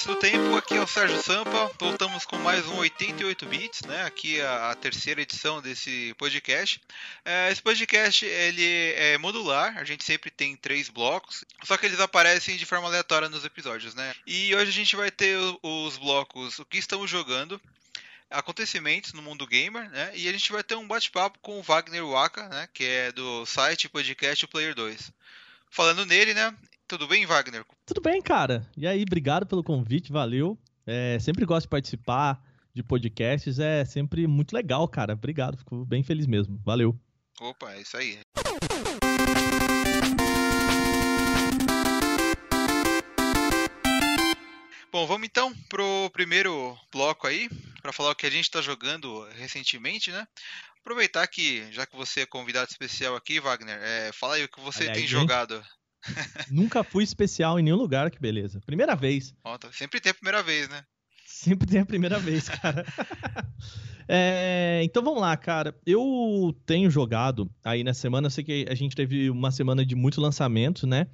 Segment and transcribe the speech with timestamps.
[0.00, 1.70] Amantes do Tempo, aqui é o Sérgio Sampa.
[1.78, 4.04] Voltamos com mais um 88 bits, né?
[4.04, 6.80] Aqui é a, terceira edição desse podcast.
[7.24, 12.00] É, esse podcast ele é modular, a gente sempre tem três blocos, só que eles
[12.00, 14.14] aparecem de forma aleatória nos episódios, né?
[14.26, 17.60] E hoje a gente vai ter os blocos O que estamos jogando,
[18.30, 20.12] acontecimentos no mundo gamer, né?
[20.14, 22.68] E a gente vai ter um bate-papo com o Wagner Waka, né?
[22.72, 25.12] Que é do site podcast Player 2.
[25.70, 26.54] Falando nele, né?
[26.90, 27.64] Tudo bem, Wagner?
[27.86, 28.68] Tudo bem, cara.
[28.76, 30.58] E aí, obrigado pelo convite, valeu.
[30.84, 32.42] É, sempre gosto de participar
[32.74, 35.12] de podcasts, é sempre muito legal, cara.
[35.12, 36.60] Obrigado, fico bem feliz mesmo.
[36.64, 36.98] Valeu.
[37.40, 38.18] Opa, é isso aí.
[44.90, 47.48] Bom, vamos então pro primeiro bloco aí,
[47.80, 50.26] para falar o que a gente está jogando recentemente, né?
[50.80, 54.60] Aproveitar que, já que você é convidado especial aqui, Wagner, é, fala aí o que
[54.60, 55.64] você Aliás, tem jogado.
[56.50, 58.60] Nunca fui especial em nenhum lugar, que beleza.
[58.64, 59.34] Primeira vez.
[59.42, 60.84] Tá, sempre tem a primeira vez, né?
[61.26, 62.84] Sempre tem a primeira vez, cara.
[64.08, 65.74] é, então vamos lá, cara.
[65.86, 69.94] Eu tenho jogado aí na semana, eu sei que a gente teve uma semana de
[69.94, 71.06] muitos lançamentos, né?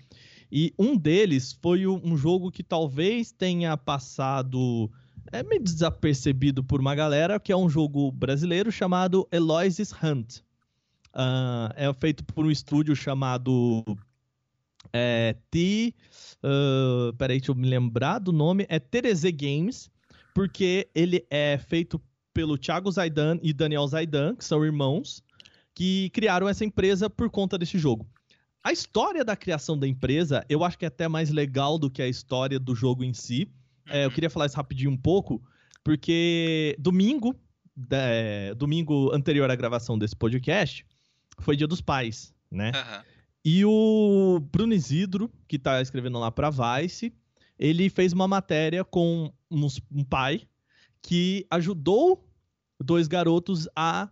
[0.50, 4.90] E um deles foi um jogo que talvez tenha passado
[5.32, 10.38] é meio desapercebido por uma galera, que é um jogo brasileiro chamado Eloise's Hunt.
[11.08, 13.84] Uh, é feito por um estúdio chamado
[14.92, 15.94] é, T.
[16.42, 18.66] Uh, peraí, deixa eu me lembrar do nome.
[18.68, 19.90] É Tereze Games,
[20.34, 22.00] porque ele é feito
[22.32, 25.22] pelo Thiago Zaidan e Daniel Zaidan, que são irmãos,
[25.74, 28.06] que criaram essa empresa por conta desse jogo.
[28.62, 32.02] A história da criação da empresa, eu acho que é até mais legal do que
[32.02, 33.48] a história do jogo em si.
[33.88, 35.40] É, eu queria falar isso rapidinho um pouco,
[35.84, 37.34] porque domingo,
[37.90, 40.84] é, domingo anterior à gravação desse podcast,
[41.38, 42.72] foi Dia dos Pais, né?
[42.74, 43.02] Uhum.
[43.48, 47.12] E o Bruno Isidro, que tá escrevendo lá pra Vice,
[47.56, 50.42] ele fez uma matéria com um pai
[51.00, 52.28] que ajudou
[52.82, 54.10] dois garotos a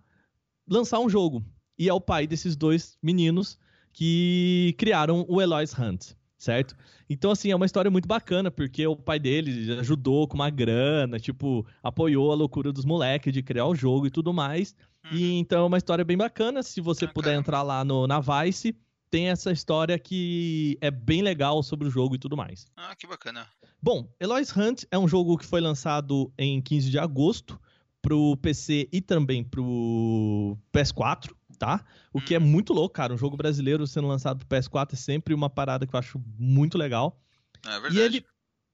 [0.70, 1.44] lançar um jogo.
[1.76, 3.58] E é o pai desses dois meninos
[3.92, 6.76] que criaram o Eloy's Hunt, certo?
[7.10, 11.18] Então, assim, é uma história muito bacana, porque o pai dele ajudou com uma grana,
[11.18, 14.76] tipo, apoiou a loucura dos moleques de criar o jogo e tudo mais.
[15.10, 15.18] Uhum.
[15.18, 16.62] E então é uma história bem bacana.
[16.62, 17.14] Se você bacana.
[17.14, 18.76] puder entrar lá no, na Vice,
[19.14, 22.66] tem essa história que é bem legal sobre o jogo e tudo mais.
[22.76, 23.46] Ah, que bacana.
[23.80, 27.60] Bom, Eloy's Hunt é um jogo que foi lançado em 15 de agosto
[28.02, 31.84] pro PC e também pro PS4, tá?
[32.12, 32.42] O que é hum.
[32.42, 33.14] muito louco, cara.
[33.14, 36.76] Um jogo brasileiro sendo lançado pro PS4 é sempre uma parada que eu acho muito
[36.76, 37.16] legal.
[37.64, 37.96] É verdade.
[37.96, 38.26] E ele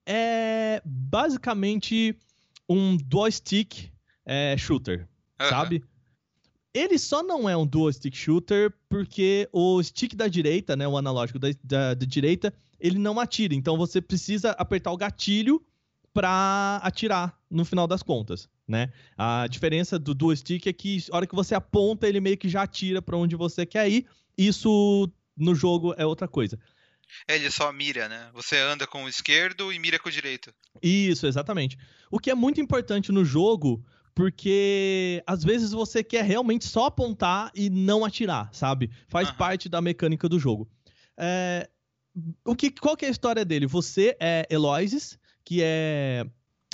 [0.08, 2.16] é basicamente
[2.66, 3.92] um dual stick
[4.24, 5.06] é, shooter,
[5.50, 5.84] sabe?
[6.72, 10.96] Ele só não é um dual stick shooter porque o stick da direita, né, o
[10.96, 13.54] analógico da, da, da direita, ele não atira.
[13.54, 15.64] Então você precisa apertar o gatilho
[16.12, 18.92] para atirar no final das contas, né?
[19.16, 22.48] A diferença do dual stick é que a hora que você aponta, ele meio que
[22.48, 24.06] já atira para onde você quer ir.
[24.36, 26.58] Isso no jogo é outra coisa.
[27.26, 28.30] É, ele só mira, né?
[28.32, 30.52] Você anda com o esquerdo e mira com o direito.
[30.82, 31.76] Isso, exatamente.
[32.10, 33.84] O que é muito importante no jogo
[34.20, 38.90] porque às vezes você quer realmente só apontar e não atirar, sabe?
[39.08, 39.36] Faz uhum.
[39.36, 40.68] parte da mecânica do jogo.
[41.16, 41.66] É,
[42.44, 43.66] o que, qual que é a história dele?
[43.66, 46.26] Você é Eloises, que é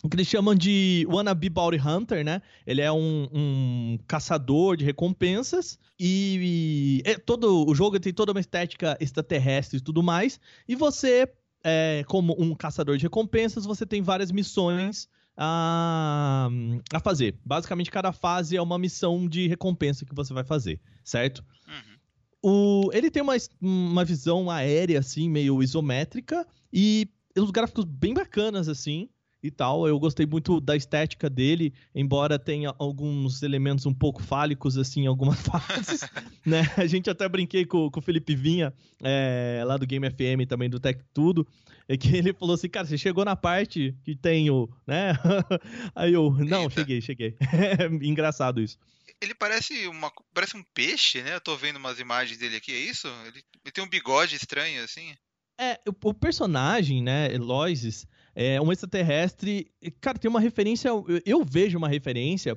[0.02, 2.42] o que eles chamam de wannabe bounty hunter, né?
[2.66, 8.32] Ele é um, um caçador de recompensas e, e é, todo o jogo tem toda
[8.32, 10.40] uma estética extraterrestre e tudo mais.
[10.66, 11.32] E você,
[11.62, 16.48] é, como um caçador de recompensas, você tem várias missões a,
[16.92, 17.38] a fazer.
[17.44, 21.44] Basicamente, cada fase é uma missão de recompensa que você vai fazer, certo?
[21.66, 21.97] Uhum.
[22.42, 28.69] O, ele tem uma, uma visão aérea, assim, meio isométrica, e os gráficos bem bacanas,
[28.69, 29.08] assim
[29.46, 29.86] e tal.
[29.86, 35.06] Eu gostei muito da estética dele, embora tenha alguns elementos um pouco fálicos, assim, em
[35.06, 36.08] algumas fases,
[36.44, 36.62] né?
[36.76, 38.72] A gente até brinquei com, com o Felipe Vinha,
[39.02, 41.46] é, lá do Game FM também, do Tech Tudo,
[41.88, 45.12] é que ele falou assim, cara, você chegou na parte que tem o, né?
[45.94, 46.75] Aí eu, não, Eita.
[46.75, 47.37] cheguei, cheguei.
[48.02, 48.78] Engraçado isso.
[49.20, 51.34] Ele parece uma parece um peixe, né?
[51.34, 53.08] Eu tô vendo umas imagens dele aqui, é isso?
[53.26, 55.14] Ele, ele tem um bigode estranho, assim.
[55.58, 58.06] É, o, o personagem, né, Eloises,
[58.37, 59.73] é um extraterrestre.
[59.99, 60.91] Cara, tem uma referência.
[61.25, 62.56] Eu, vejo uma referência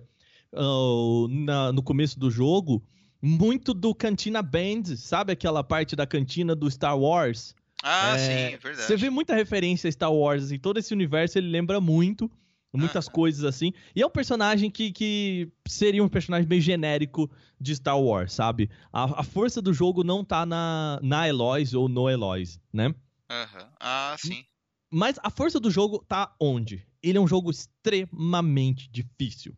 [0.53, 2.83] uh, na, no começo do jogo
[3.21, 7.53] muito do Cantina Band, sabe aquela parte da cantina do Star Wars?
[7.83, 8.17] Ah, é,
[8.51, 8.87] sim, verdade.
[8.87, 12.29] Você vê muita referência a Star Wars, assim, todo esse universo ele lembra muito,
[12.73, 13.11] muitas ah.
[13.11, 13.73] coisas assim.
[13.95, 17.29] E é um personagem que, que seria um personagem bem genérico
[17.59, 18.69] de Star Wars, sabe?
[18.91, 22.87] A, a força do jogo não tá na, na Eloise ou no Eloise, né?
[22.87, 23.67] Uhum.
[23.79, 24.43] Ah, sim.
[24.91, 26.85] Mas a força do jogo tá onde?
[27.01, 29.55] Ele é um jogo extremamente difícil.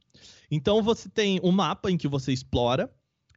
[0.50, 2.92] Então você tem um mapa em que você explora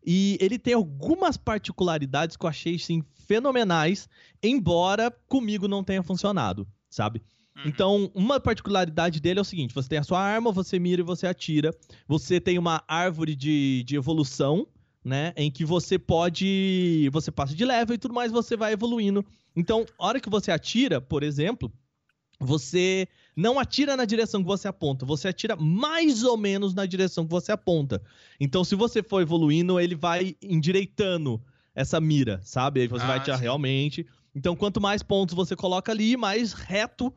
[0.05, 4.09] e ele tem algumas particularidades que eu achei assim, fenomenais,
[4.43, 7.23] embora comigo não tenha funcionado, sabe?
[7.57, 7.63] Uhum.
[7.67, 11.05] Então, uma particularidade dele é o seguinte: você tem a sua arma, você mira e
[11.05, 11.75] você atira.
[12.07, 14.67] Você tem uma árvore de, de evolução,
[15.05, 15.33] né?
[15.37, 17.09] Em que você pode.
[17.13, 19.25] Você passa de level e tudo mais, você vai evoluindo.
[19.55, 21.73] Então, a hora que você atira, por exemplo,
[22.41, 27.25] você não atira na direção que você aponta, você atira mais ou menos na direção
[27.25, 28.03] que você aponta.
[28.39, 31.43] Então, se você for evoluindo, ele vai endireitando
[31.75, 32.81] essa mira, sabe?
[32.81, 33.43] Aí você ah, vai atirar sim.
[33.43, 34.07] realmente.
[34.35, 37.13] Então, quanto mais pontos você coloca ali, mais reto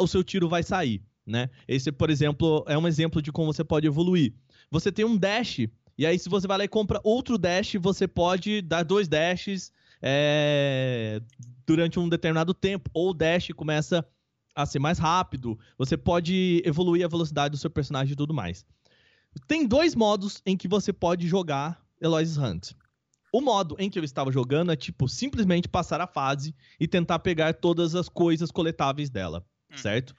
[0.00, 1.50] o seu tiro vai sair, né?
[1.66, 4.32] Esse, por exemplo, é um exemplo de como você pode evoluir.
[4.70, 5.66] Você tem um dash,
[5.98, 9.72] e aí se você vai lá e compra outro dash, você pode dar dois dashes
[10.00, 11.20] é,
[11.66, 14.06] durante um determinado tempo, ou o dash começa
[14.54, 18.64] a ser mais rápido, você pode evoluir a velocidade do seu personagem e tudo mais.
[19.46, 22.72] Tem dois modos em que você pode jogar Eloise Hunt.
[23.32, 27.18] O modo em que eu estava jogando é tipo simplesmente passar a fase e tentar
[27.20, 29.44] pegar todas as coisas coletáveis dela.
[29.72, 29.78] Hum.
[29.78, 30.14] certo?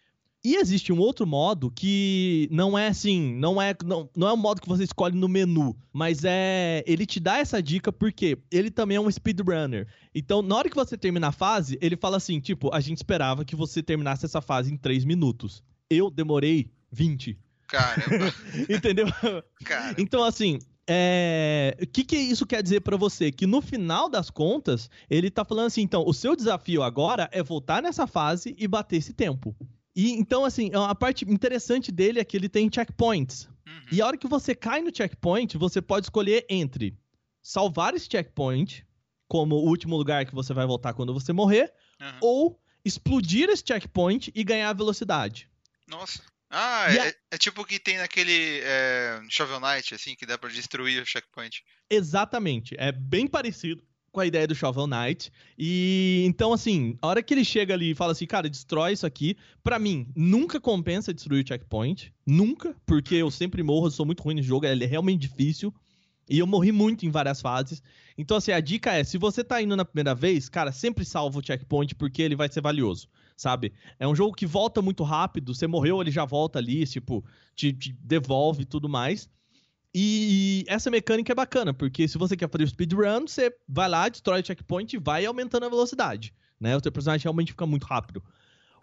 [0.45, 4.37] E existe um outro modo que não é assim, não é não, não é um
[4.37, 8.69] modo que você escolhe no menu, mas é ele te dá essa dica porque ele
[8.69, 9.87] também é um speedrunner.
[10.13, 13.45] Então, na hora que você termina a fase, ele fala assim, tipo, a gente esperava
[13.45, 15.63] que você terminasse essa fase em 3 minutos.
[15.89, 17.39] Eu demorei 20.
[17.65, 18.33] Caramba.
[18.69, 19.07] Entendeu?
[19.63, 19.95] Caramba.
[19.97, 21.77] Então, assim, é...
[21.81, 23.31] o que, que isso quer dizer para você?
[23.31, 27.41] Que no final das contas, ele tá falando assim, então, o seu desafio agora é
[27.41, 29.55] voltar nessa fase e bater esse tempo.
[29.95, 33.47] E então, assim, a parte interessante dele é que ele tem checkpoints.
[33.65, 33.85] Uhum.
[33.91, 36.97] E a hora que você cai no checkpoint, você pode escolher entre
[37.41, 38.85] salvar esse checkpoint,
[39.27, 42.17] como o último lugar que você vai voltar quando você morrer, uhum.
[42.21, 45.49] ou explodir esse checkpoint e ganhar velocidade.
[45.87, 46.21] Nossa.
[46.49, 47.13] Ah, é, a...
[47.31, 51.05] é, tipo o que tem naquele é, Shovel Knight, assim, que dá para destruir o
[51.05, 51.63] checkpoint.
[51.89, 52.75] Exatamente.
[52.77, 55.31] É bem parecido com a ideia do Shovel Knight.
[55.57, 59.05] E então, assim, a hora que ele chega ali e fala assim, cara, destrói isso
[59.05, 62.13] aqui, para mim, nunca compensa destruir o checkpoint.
[62.25, 65.73] Nunca, porque eu sempre morro, eu sou muito ruim no jogo, ele é realmente difícil.
[66.29, 67.83] E eu morri muito em várias fases.
[68.17, 71.39] Então, assim, a dica é: se você tá indo na primeira vez, cara, sempre salva
[71.39, 73.73] o checkpoint, porque ele vai ser valioso sabe?
[73.99, 77.25] É um jogo que volta muito rápido, você morreu, ele já volta ali, tipo,
[77.55, 79.27] te, te devolve e tudo mais.
[79.95, 84.09] E essa mecânica é bacana, porque se você quer fazer o speedrun, você vai lá,
[84.09, 86.75] destrói o checkpoint e vai aumentando a velocidade, né?
[86.75, 88.23] O seu personagem realmente fica muito rápido.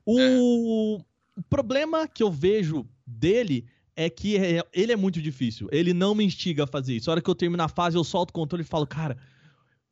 [0.06, 1.00] O,
[1.36, 1.42] é.
[1.48, 3.66] problema que eu vejo dele
[3.96, 5.68] é que é, ele é muito difícil.
[5.72, 7.10] Ele não me instiga a fazer isso.
[7.10, 9.18] A hora que eu termino a fase, eu solto o controle e falo, cara,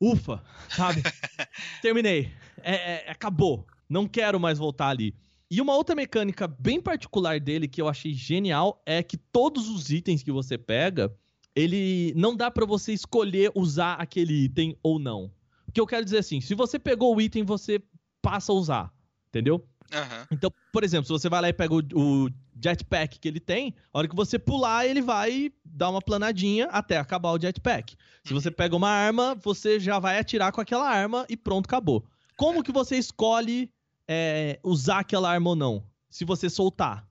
[0.00, 1.02] ufa, sabe?
[1.82, 2.32] Terminei.
[2.62, 3.66] É, é, acabou.
[3.88, 5.14] Não quero mais voltar ali.
[5.50, 9.90] E uma outra mecânica bem particular dele que eu achei genial é que todos os
[9.90, 11.10] itens que você pega,
[11.56, 15.32] ele não dá para você escolher usar aquele item ou não.
[15.66, 17.82] O que eu quero dizer assim, se você pegou o item, você
[18.20, 18.92] passa a usar,
[19.28, 19.66] entendeu?
[19.92, 20.26] Uhum.
[20.30, 22.30] Então, por exemplo, se você vai lá e pega o, o,
[22.60, 26.98] jetpack que ele tem, a hora que você pular, ele vai dar uma planadinha até
[26.98, 27.96] acabar o jetpack.
[28.24, 32.04] Se você pega uma arma, você já vai atirar com aquela arma e pronto, acabou.
[32.36, 33.70] Como que você escolhe
[34.08, 35.84] é, usar aquela arma ou não.
[36.08, 37.06] Se você soltar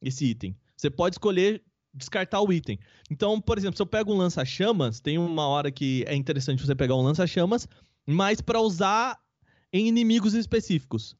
[0.00, 0.56] esse item.
[0.76, 1.62] Você pode escolher
[1.92, 2.78] descartar o item.
[3.10, 6.74] Então, por exemplo, se eu pego um lança-chamas, tem uma hora que é interessante você
[6.74, 7.68] pegar um lança-chamas,
[8.06, 9.18] mas para usar
[9.72, 11.16] em inimigos específicos.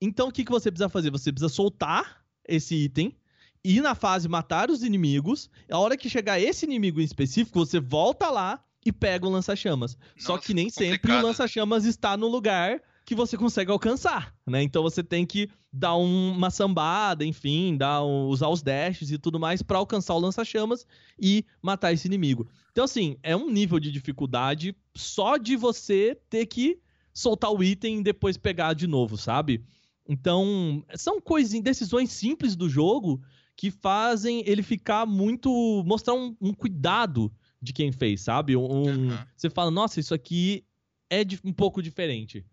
[0.00, 1.10] Então, o que, que você precisa fazer?
[1.10, 3.14] Você precisa soltar esse item,
[3.62, 5.50] ir na fase matar os inimigos.
[5.70, 9.96] A hora que chegar esse inimigo em específico, você volta lá e pega o lança-chamas.
[10.16, 10.90] Só que nem complicado.
[10.90, 14.62] sempre o lança-chamas está no lugar que você consegue alcançar, né?
[14.62, 19.18] Então você tem que dar um, uma sambada, enfim, dar um, usar os dashes e
[19.18, 20.86] tudo mais para alcançar o lança-chamas
[21.18, 22.48] e matar esse inimigo.
[22.72, 26.78] Então assim, é um nível de dificuldade só de você ter que
[27.12, 29.62] soltar o item e depois pegar de novo, sabe?
[30.06, 33.22] Então, são coisas, decisões simples do jogo
[33.56, 35.82] que fazem ele ficar muito.
[35.86, 37.32] mostrar um, um cuidado
[37.62, 38.56] de quem fez, sabe?
[38.56, 39.18] Um, uhum.
[39.34, 40.64] Você fala, nossa, isso aqui
[41.08, 42.44] é um pouco diferente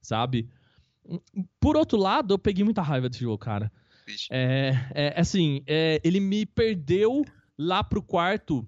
[0.00, 0.48] sabe?
[1.58, 3.70] Por outro lado, eu peguei muita raiva desse jogo, cara.
[4.30, 7.24] É, é, assim, é, ele me perdeu
[7.58, 8.66] lá pro quarto,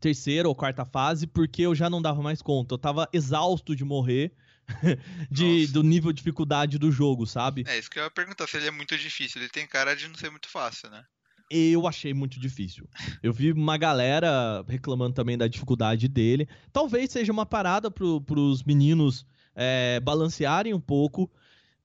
[0.00, 2.74] terceira ou quarta fase, porque eu já não dava mais conta.
[2.74, 4.32] Eu tava exausto de morrer.
[5.30, 7.62] de, do nível de dificuldade do jogo, sabe?
[7.68, 9.40] É, isso que eu ia perguntar, se ele é muito difícil.
[9.40, 11.04] Ele tem cara de não ser muito fácil, né?
[11.48, 12.88] Eu achei muito difícil.
[13.22, 16.48] Eu vi uma galera reclamando também da dificuldade dele.
[16.72, 19.24] Talvez seja uma parada pro, pros meninos
[19.56, 21.30] é, balancearem um pouco.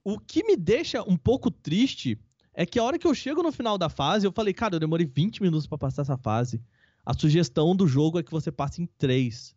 [0.03, 2.19] o que me deixa um pouco triste
[2.53, 4.79] é que a hora que eu chego no final da fase, eu falei, cara, eu
[4.79, 6.61] demorei 20 minutos para passar essa fase.
[7.05, 9.55] A sugestão do jogo é que você passe em 3.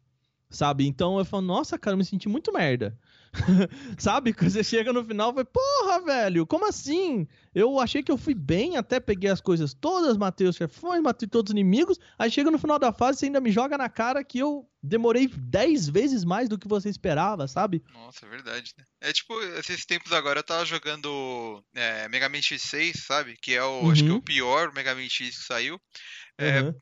[0.49, 0.87] Sabe?
[0.87, 2.97] Então eu falo, nossa, cara, eu me senti muito merda.
[3.99, 4.33] Sabe?
[4.33, 7.27] Quando você chega no final, vai, porra, velho, como assim?
[7.55, 11.29] Eu achei que eu fui bem, até peguei as coisas todas, matei os chefões, matei
[11.29, 11.99] todos os inimigos.
[12.19, 15.29] Aí chega no final da fase, você ainda me joga na cara que eu demorei
[15.29, 17.83] 10 vezes mais do que você esperava, sabe?
[17.93, 18.85] Nossa, é verdade, né?
[19.01, 23.37] É tipo, esses tempos agora eu tava jogando é, Mega Man X6, sabe?
[23.41, 23.91] Que é o, uhum.
[23.91, 24.21] acho que é o uhum.
[24.21, 25.81] pior Mega Man X que saiu.
[26.37, 26.75] É, uhum.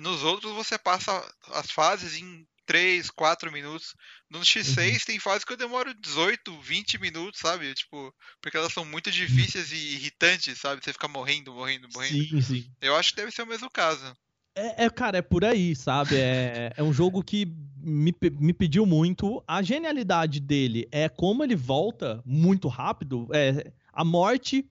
[0.00, 1.12] Nos outros você passa
[1.52, 3.94] as fases em 3, 4 minutos.
[4.28, 4.98] No X6 uhum.
[5.06, 7.72] tem fases que eu demoro 18, 20 minutos, sabe?
[7.74, 10.84] Tipo, porque elas são muito difíceis e irritantes, sabe?
[10.84, 12.28] Você fica morrendo, morrendo, morrendo.
[12.28, 12.70] Sim, sim.
[12.80, 14.14] Eu acho que deve ser o mesmo caso.
[14.56, 16.16] É, é cara, é por aí, sabe?
[16.16, 17.46] É, é um jogo que
[17.76, 19.42] me, me pediu muito.
[19.46, 23.28] A genialidade dele é como ele volta muito rápido.
[23.32, 24.68] É, a morte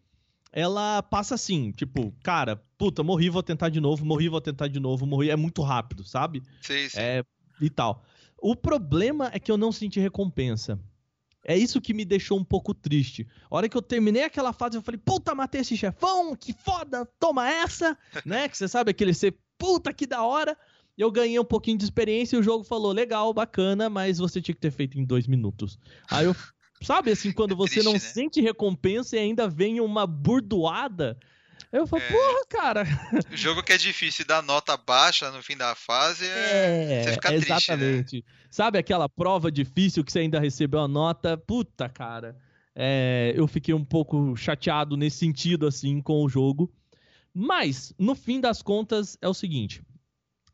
[0.51, 4.79] ela passa assim, tipo, cara, puta, morri, vou tentar de novo, morri, vou tentar de
[4.79, 6.41] novo, morri, é muito rápido, sabe?
[6.61, 6.97] Sim, sim.
[6.97, 7.23] É,
[7.59, 8.03] e tal.
[8.37, 10.79] O problema é que eu não senti recompensa.
[11.47, 13.27] É isso que me deixou um pouco triste.
[13.49, 17.07] A hora que eu terminei aquela fase, eu falei, puta, matei esse chefão, que foda,
[17.19, 17.95] toma essa,
[18.25, 18.49] né?
[18.49, 20.57] Que você sabe aquele ser, puta, que da hora.
[20.97, 24.55] Eu ganhei um pouquinho de experiência e o jogo falou, legal, bacana, mas você tinha
[24.55, 25.77] que ter feito em dois minutos.
[26.09, 26.35] Aí eu,
[26.81, 27.99] sabe assim, quando é você triste, não né?
[27.99, 31.17] sente recompensa e ainda vem uma burdoada
[31.79, 32.11] eu falo, é...
[32.11, 32.83] porra, cara.
[33.31, 37.01] O jogo que é difícil dar nota baixa no fim da fase é.
[37.01, 38.09] é você fica exatamente.
[38.09, 38.47] Triste, né?
[38.49, 41.37] Sabe aquela prova difícil que você ainda recebeu a nota?
[41.37, 42.37] Puta, cara.
[42.75, 46.73] É, eu fiquei um pouco chateado nesse sentido, assim, com o jogo.
[47.33, 49.81] Mas, no fim das contas, é o seguinte: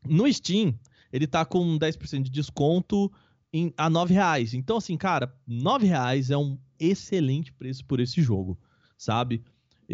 [0.04, 0.78] no Steam,
[1.12, 3.12] ele tá com 10% de desconto
[3.52, 4.54] em, a 9 reais.
[4.54, 8.58] Então, assim, cara, 9 reais é um excelente preço por esse jogo,
[8.96, 9.44] sabe?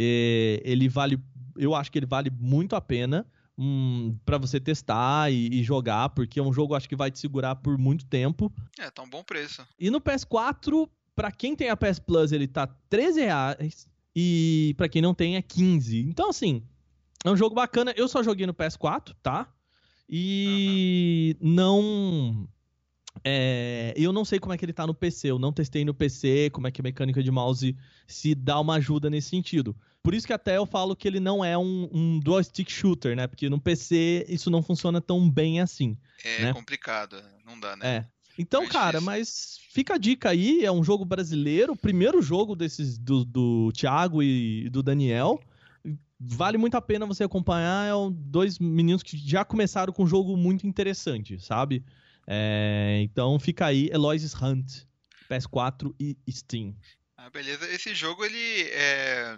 [0.01, 1.19] É, ele vale,
[1.57, 3.27] eu acho que ele vale muito a pena
[3.59, 7.19] um, para você testar e, e, jogar, porque é um jogo acho que vai te
[7.19, 8.53] segurar por muito tempo.
[8.79, 9.67] É, tá um bom preço.
[9.77, 14.89] E no PS4, para quem tem a PS Plus, ele tá 13 reais e para
[14.89, 15.99] quem não tem é 15.
[16.03, 16.63] Então assim,
[17.25, 17.93] é um jogo bacana.
[17.97, 19.53] Eu só joguei no PS4, tá?
[20.09, 21.53] E uhum.
[21.53, 22.49] não
[23.25, 25.95] é, eu não sei como é que ele tá no PC, eu não testei no
[25.95, 27.77] PC, como é que a mecânica de mouse
[28.07, 29.77] se dá uma ajuda nesse sentido.
[30.03, 33.17] Por isso que até eu falo que ele não é um, um dual stick shooter,
[33.17, 33.27] né?
[33.27, 35.99] Porque no PC isso não funciona tão bem assim.
[36.25, 36.53] É né?
[36.53, 37.97] complicado, não dá, né?
[37.97, 38.19] É.
[38.39, 42.55] Então, é cara, mas fica a dica aí, é um jogo brasileiro, o primeiro jogo
[42.55, 45.41] desses do, do Thiago e do Daniel.
[46.21, 50.37] Vale muito a pena você acompanhar, é dois meninos que já começaram com um jogo
[50.37, 51.85] muito interessante, sabe?
[52.27, 54.85] É, então fica aí Eloise's Hunt,
[55.29, 56.77] PS4 e Steam.
[57.17, 57.69] Ah, beleza.
[57.69, 59.37] Esse jogo, ele é...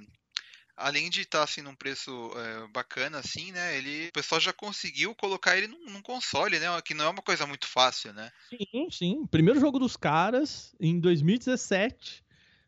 [0.81, 3.77] Além de estar tá, assim num preço é, bacana, assim, né?
[3.77, 6.67] Ele, o pessoal já conseguiu colocar ele num, num, console, né?
[6.83, 8.31] Que não é uma coisa muito fácil, né?
[8.49, 9.27] Sim, sim.
[9.27, 12.25] Primeiro jogo dos caras em 2017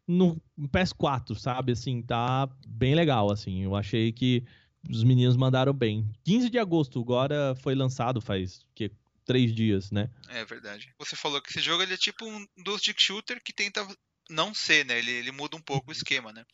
[0.07, 1.73] no PS4, sabe?
[1.73, 3.65] Assim, tá bem legal, assim.
[3.65, 4.45] Eu achei que
[4.91, 6.09] os meninos mandaram bem.
[6.25, 8.91] 15 de agosto, agora foi lançado faz que
[9.25, 10.11] três dias, né?
[10.29, 10.93] É verdade.
[10.99, 13.87] Você falou que esse jogo ele é tipo um dual stick shooter que tenta
[14.31, 14.99] não ser, né?
[14.99, 15.97] Ele, ele muda um pouco o uhum.
[15.97, 16.45] esquema, né?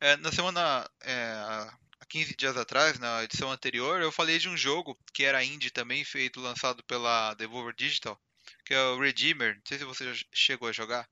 [0.00, 0.88] É, na semana.
[1.02, 1.32] É,
[2.00, 5.70] há 15 dias atrás, na edição anterior, eu falei de um jogo que era indie
[5.70, 8.20] também, feito, lançado pela Devolver Digital,
[8.64, 9.54] que é o Redeemer.
[9.56, 11.08] Não sei se você já chegou a jogar.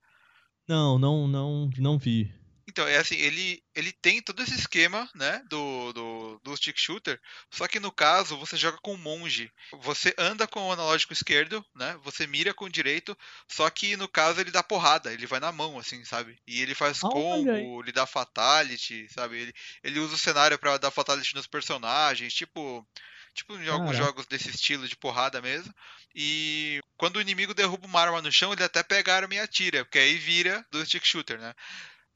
[0.68, 2.32] Não, não, não, não vi.
[2.66, 6.03] Então, é assim, ele, ele tem todo esse esquema, né, do, do,
[6.42, 9.52] do stick shooter, só que no caso você joga com monge.
[9.82, 13.16] Você anda com o analógico esquerdo, né, você mira com o direito,
[13.48, 16.38] só que no caso ele dá porrada, ele vai na mão, assim, sabe?
[16.46, 19.38] E ele faz combo, ele dá fatality, sabe?
[19.40, 22.86] Ele, ele usa o cenário para dar fatality nos personagens, tipo
[23.34, 25.74] tipo jogos, jogos desse estilo de porrada mesmo.
[26.14, 29.40] E quando o inimigo derruba uma arma no chão, ele até pega a arma e
[29.40, 31.52] atira, porque aí vira do stick shooter, né?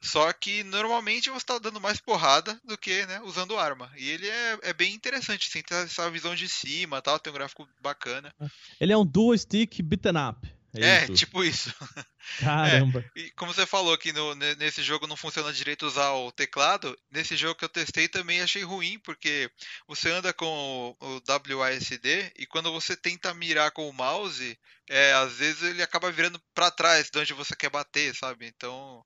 [0.01, 3.91] Só que normalmente você está dando mais porrada do que né, usando arma.
[3.97, 7.35] E ele é, é bem interessante, assim, tem essa visão de cima tal, tem um
[7.35, 8.33] gráfico bacana.
[8.79, 10.59] Ele é um dual stick beaten up.
[10.73, 11.13] É, é isso.
[11.13, 11.73] tipo isso.
[12.39, 13.03] Caramba.
[13.15, 16.97] É, e como você falou que no, nesse jogo não funciona direito usar o teclado,
[17.11, 19.49] nesse jogo que eu testei também achei ruim, porque
[19.87, 25.13] você anda com o, o WASD e quando você tenta mirar com o mouse, é,
[25.13, 28.45] às vezes ele acaba virando para trás de onde você quer bater, sabe?
[28.45, 29.03] Então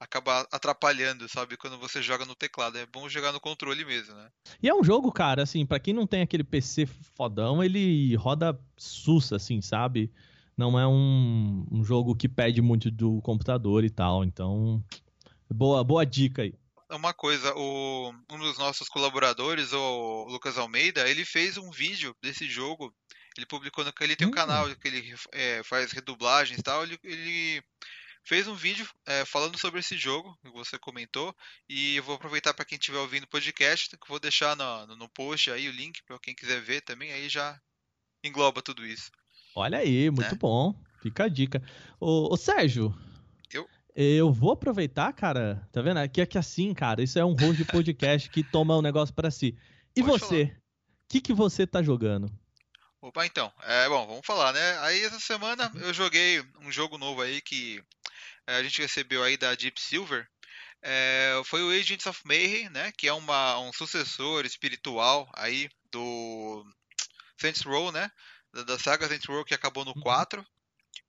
[0.00, 1.56] acaba atrapalhando, sabe?
[1.56, 2.78] Quando você joga no teclado.
[2.78, 4.28] É bom jogar no controle mesmo, né?
[4.62, 6.86] E é um jogo, cara, assim, para quem não tem aquele PC
[7.16, 10.12] fodão, ele roda sussa, assim, sabe?
[10.56, 14.24] Não é um, um jogo que pede muito do computador e tal.
[14.24, 14.82] Então,
[15.50, 16.54] Boa, boa dica aí.
[16.90, 22.48] Uma coisa, o, um dos nossos colaboradores, o Lucas Almeida, ele fez um vídeo desse
[22.48, 22.94] jogo.
[23.36, 24.34] Ele publicou no ele tem um hum.
[24.34, 26.82] canal que ele é, faz redublagens e tal.
[26.82, 27.62] Ele, ele
[28.28, 31.34] fez um vídeo é, falando sobre esse jogo que você comentou
[31.66, 35.08] e eu vou aproveitar para quem estiver ouvindo o podcast, que vou deixar no, no
[35.08, 37.58] post aí o link para quem quiser ver também, aí já
[38.22, 39.10] engloba tudo isso.
[39.56, 40.38] Olha aí, muito é.
[40.38, 40.74] bom.
[41.00, 41.62] Fica a dica.
[41.98, 42.94] Ô, ô, Sérgio.
[43.50, 43.66] Eu?
[43.96, 45.66] Eu vou aproveitar, cara.
[45.72, 45.96] Tá vendo?
[45.96, 48.82] Aqui é que assim, cara, isso é um host de podcast que toma o um
[48.82, 49.56] negócio para si.
[49.96, 50.42] E Pode você?
[50.44, 52.30] O que, que você tá jogando?
[53.00, 53.50] Opa, então.
[53.62, 54.78] É, bom, vamos falar, né?
[54.80, 57.82] Aí essa semana eu joguei um jogo novo aí que
[58.56, 60.26] a gente recebeu aí da Deep Silver,
[60.82, 66.64] é, foi o Agents of Mayhem, né, que é uma, um sucessor espiritual aí do
[67.40, 68.10] Saints Row, né,
[68.54, 70.40] da, da saga Saints Row que acabou no 4.
[70.40, 70.46] Uhum.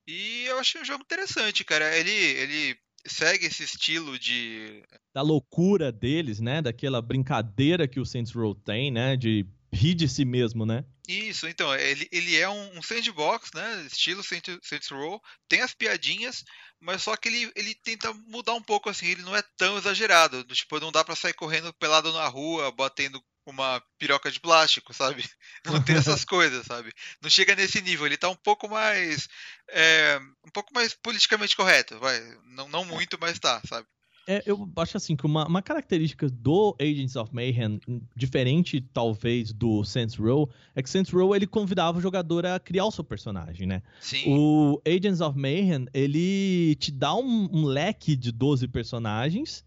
[0.06, 1.96] E eu achei um jogo interessante, cara.
[1.96, 4.82] Ele, ele segue esse estilo de
[5.14, 10.08] da loucura deles, né, daquela brincadeira que o Saints Row tem, né, de rir de
[10.08, 10.84] si mesmo, né?
[11.10, 13.82] Isso, então, ele, ele é um, um sandbox, né?
[13.84, 16.44] Estilo Saints, Row, tem as piadinhas,
[16.78, 20.44] mas só que ele, ele tenta mudar um pouco assim, ele não é tão exagerado.
[20.44, 25.28] Tipo, não dá pra sair correndo pelado na rua, batendo uma piroca de plástico, sabe?
[25.64, 26.92] Não tem essas coisas, sabe?
[27.20, 29.28] Não chega nesse nível, ele tá um pouco mais.
[29.70, 32.20] É, um pouco mais politicamente correto, vai.
[32.44, 33.88] Não, não muito, mas tá, sabe?
[34.30, 37.80] É, eu acho assim que uma, uma, característica do Agents of Mayhem,
[38.14, 42.84] diferente talvez do Saints Row, é que Saints Row ele convidava o jogador a criar
[42.84, 43.82] o seu personagem, né?
[44.00, 44.22] Sim.
[44.28, 49.64] O Agents of Mayhem, ele te dá um, um leque de 12 personagens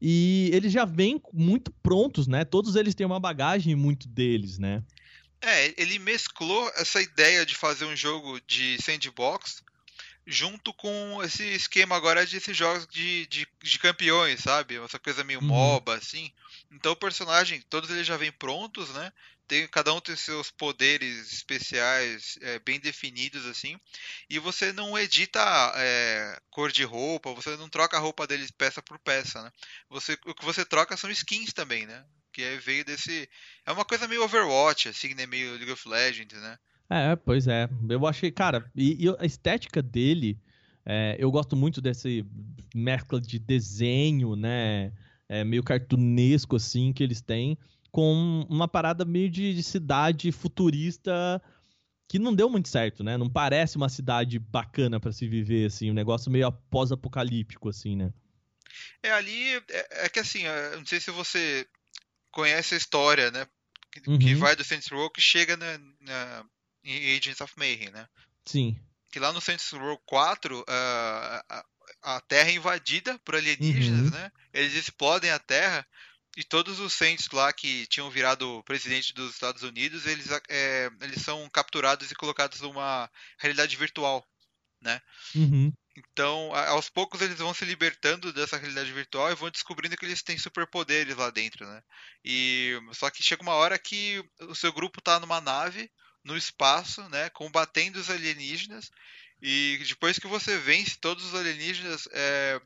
[0.00, 2.44] e eles já vêm muito prontos, né?
[2.44, 4.84] Todos eles têm uma bagagem muito deles, né?
[5.42, 9.60] É, ele mesclou essa ideia de fazer um jogo de sandbox
[10.26, 14.76] junto com esse esquema agora de esses jogos de, de, de campeões, sabe?
[14.76, 15.46] Essa coisa meio uhum.
[15.46, 16.32] MOBA, assim.
[16.70, 19.12] Então o personagem, todos eles já vêm prontos, né?
[19.46, 23.78] Tem, cada um tem seus poderes especiais é, bem definidos, assim.
[24.30, 25.40] E você não edita
[25.76, 29.52] é, cor de roupa, você não troca a roupa deles peça por peça, né?
[29.90, 32.04] Você, o que você troca são skins também, né?
[32.32, 33.28] Que é, veio desse.
[33.66, 35.26] É uma coisa meio Overwatch, assim, né?
[35.26, 36.58] Meio League of Legends, né?
[36.88, 37.68] É, pois é.
[37.88, 40.38] Eu achei, cara, e, e a estética dele,
[40.84, 42.24] é, eu gosto muito desse
[42.74, 44.92] mescla de desenho, né?
[45.28, 47.56] É, meio cartunesco, assim, que eles têm,
[47.90, 51.40] com uma parada meio de, de cidade futurista
[52.08, 53.16] que não deu muito certo, né?
[53.16, 58.12] Não parece uma cidade bacana para se viver, assim, um negócio meio pós-apocalíptico, assim, né?
[59.02, 61.66] É, ali, é, é que assim, eu não sei se você
[62.30, 63.46] conhece a história, né?
[63.90, 64.18] Que, uhum.
[64.18, 66.44] que vai do Saints Row que chega na, na,
[66.84, 68.08] em Agents of Mayhem, né?
[68.44, 68.78] Sim.
[69.10, 71.64] Que lá no Saints Row 4, uh, a,
[72.02, 74.10] a Terra é invadida por alienígenas, uhum.
[74.10, 74.32] né?
[74.52, 75.86] Eles explodem a Terra
[76.36, 81.22] e todos os Saints lá que tinham virado presidente dos Estados Unidos, eles, é, eles
[81.22, 84.26] são capturados e colocados numa realidade virtual,
[84.80, 85.00] né?
[85.34, 85.72] Uhum.
[85.96, 90.24] Então, aos poucos eles vão se libertando dessa realidade virtual e vão descobrindo que eles
[90.24, 91.80] têm superpoderes lá dentro, né?
[92.24, 95.88] E só que chega uma hora que o seu grupo está numa nave
[96.24, 98.90] no espaço, né, combatendo os alienígenas.
[99.42, 102.60] E depois que você vence todos os alienígenas, é,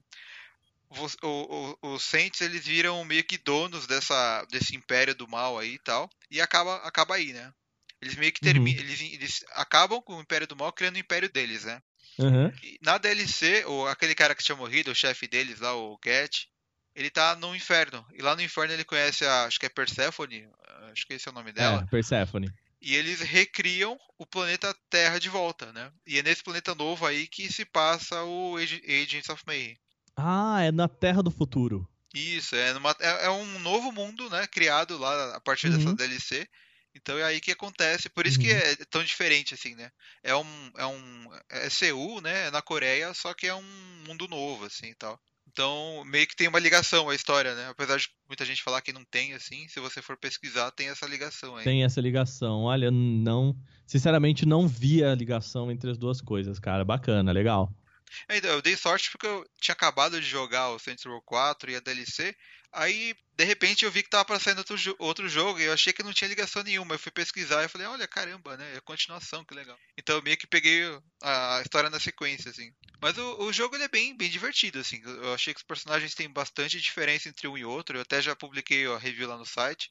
[0.90, 5.74] os, os, os Saints eles viram meio que donos dessa, desse império do mal aí
[5.74, 6.08] e tal.
[6.30, 7.52] E acaba, acaba aí, né?
[8.00, 8.80] Eles meio que terminam.
[8.80, 8.88] Uhum.
[8.88, 11.82] Eles, eles acabam com o Império do Mal criando o Império deles, né?
[12.16, 12.52] Uhum.
[12.82, 16.46] na DLC, o, aquele cara que tinha morrido, o chefe deles lá, o Get,
[16.92, 18.04] ele tá no inferno.
[18.12, 19.44] E lá no inferno ele conhece a.
[19.44, 20.48] Acho que é Persephone.
[20.92, 21.82] Acho que esse é o nome dela.
[21.82, 25.92] É, Persephone e eles recriam o planeta Terra de volta, né?
[26.06, 29.76] E é nesse planeta novo aí que se passa o Agents of Mayhem.
[30.16, 31.88] Ah, é na Terra do Futuro.
[32.14, 34.46] Isso, é, numa, é, é um novo mundo, né?
[34.46, 35.78] Criado lá a partir uhum.
[35.78, 36.48] dessa DLC.
[36.94, 38.46] Então é aí que acontece, por isso uhum.
[38.46, 39.90] que é tão diferente assim, né?
[40.22, 42.46] É um é um é Seul, né?
[42.46, 45.20] É na Coreia, só que é um mundo novo assim, e tal.
[45.58, 47.66] Então, meio que tem uma ligação a história, né?
[47.68, 51.04] Apesar de muita gente falar que não tem, assim, se você for pesquisar, tem essa
[51.04, 51.64] ligação aí.
[51.64, 52.62] Tem essa ligação.
[52.62, 53.56] Olha, não.
[53.84, 56.84] Sinceramente, não vi a ligação entre as duas coisas, cara.
[56.84, 57.72] Bacana, legal.
[58.28, 61.70] É, então, eu dei sorte porque eu tinha acabado de jogar o Saints Row 4
[61.70, 62.34] e a DLC.
[62.72, 65.92] Aí, de repente, eu vi que tava pra sair outro, outro jogo e eu achei
[65.92, 66.94] que não tinha ligação nenhuma.
[66.94, 68.76] Eu fui pesquisar e falei, olha, caramba, né?
[68.76, 69.78] É continuação, que legal.
[69.96, 70.82] Então eu meio que peguei
[71.22, 72.70] a história na sequência, assim.
[73.00, 75.00] Mas o, o jogo ele é bem, bem divertido, assim.
[75.02, 77.96] Eu achei que os personagens têm bastante diferença entre um e outro.
[77.96, 79.90] Eu até já publiquei a review lá no site.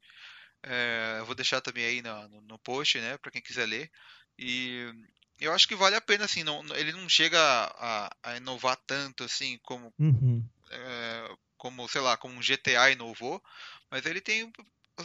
[0.63, 3.17] É, eu vou deixar também aí no, no, no post, né?
[3.17, 3.89] Pra quem quiser ler.
[4.37, 4.91] E
[5.39, 6.43] eu acho que vale a pena, assim.
[6.43, 9.93] Não, ele não chega a, a inovar tanto, assim, como.
[9.99, 10.43] Uhum.
[10.69, 13.41] É, como, sei lá, como um GTA inovou,
[13.89, 14.51] mas ele tem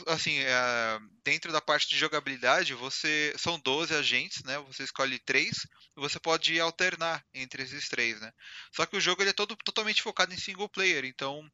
[0.06, 4.58] assim, é, dentro da parte de jogabilidade, você são 12 agentes, né?
[4.60, 5.66] Você escolhe três
[5.96, 8.32] e você pode alternar entre esses três, né?
[8.74, 11.46] Só que o jogo ele é todo totalmente focado em single player, então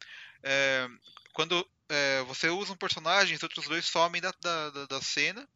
[0.42, 0.88] é,
[1.32, 1.68] quando
[2.26, 5.48] você usa um personagem, os outros dois somem da, da, da, cena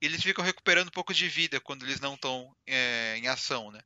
[0.00, 3.80] eles ficam recuperando um pouco de vida quando eles não estão é, em ação, né?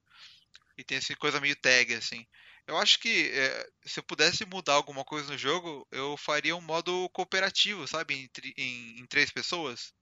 [0.76, 2.26] E tem essa coisa meio tag, assim.
[2.66, 6.60] Eu acho que é, se eu pudesse mudar alguma coisa no jogo, eu faria um
[6.60, 8.14] modo cooperativo, sabe?
[8.14, 9.92] Em, em, em três pessoas.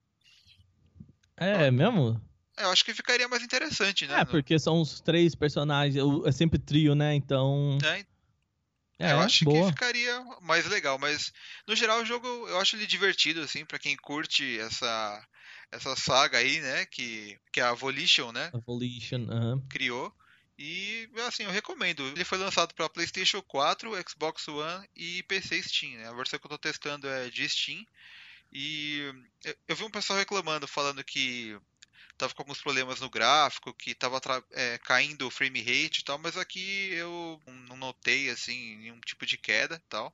[1.36, 2.20] É, mesmo?
[2.56, 4.20] É, eu acho que ficaria mais interessante, né?
[4.20, 7.14] É, porque são os três personagens, é sempre trio, né?
[7.14, 7.78] Então.
[7.82, 8.04] É,
[8.98, 9.66] é, eu acho boa.
[9.66, 11.32] que ficaria mais legal, mas
[11.66, 15.26] no geral o jogo eu acho ele divertido assim para quem curte essa
[15.70, 18.50] essa saga aí, né, que que a Volition, né?
[18.52, 19.68] A Volition, uh -huh.
[19.68, 20.12] criou.
[20.58, 22.02] E assim, eu recomendo.
[22.08, 25.92] Ele foi lançado para PlayStation 4, Xbox One e PC Steam.
[25.92, 26.08] Né?
[26.08, 27.86] A versão que eu estou testando é de Steam.
[28.52, 29.02] E
[29.68, 31.56] eu vi um pessoal reclamando, falando que
[32.18, 36.18] tava com alguns problemas no gráfico, que tava é, caindo o frame rate e tal,
[36.18, 40.12] mas aqui eu não notei assim nenhum tipo de queda e tal.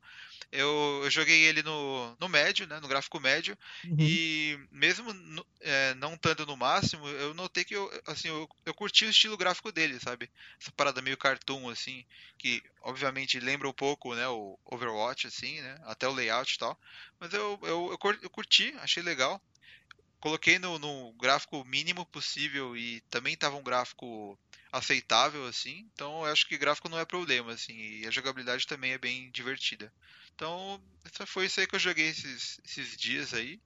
[0.52, 3.96] Eu, eu, joguei ele no, no médio, né, no gráfico médio, uhum.
[3.98, 8.72] e mesmo no, é, não estando no máximo, eu notei que eu, assim, eu, eu
[8.72, 10.30] curti o estilo gráfico dele, sabe?
[10.60, 12.04] Essa parada meio cartoon, assim,
[12.38, 16.78] que obviamente lembra um pouco, né, o Overwatch, assim, né, até o layout e tal,
[17.18, 19.42] mas eu, eu, eu curti, achei legal
[20.24, 24.38] coloquei no, no, gráfico mínimo possível e também estava um gráfico
[24.72, 25.86] aceitável assim.
[25.92, 29.30] Então eu acho que gráfico não é problema assim e a jogabilidade também é bem
[29.30, 29.92] divertida.
[30.34, 30.80] Então
[31.26, 33.60] foi isso aí que eu joguei esses, esses dias aí.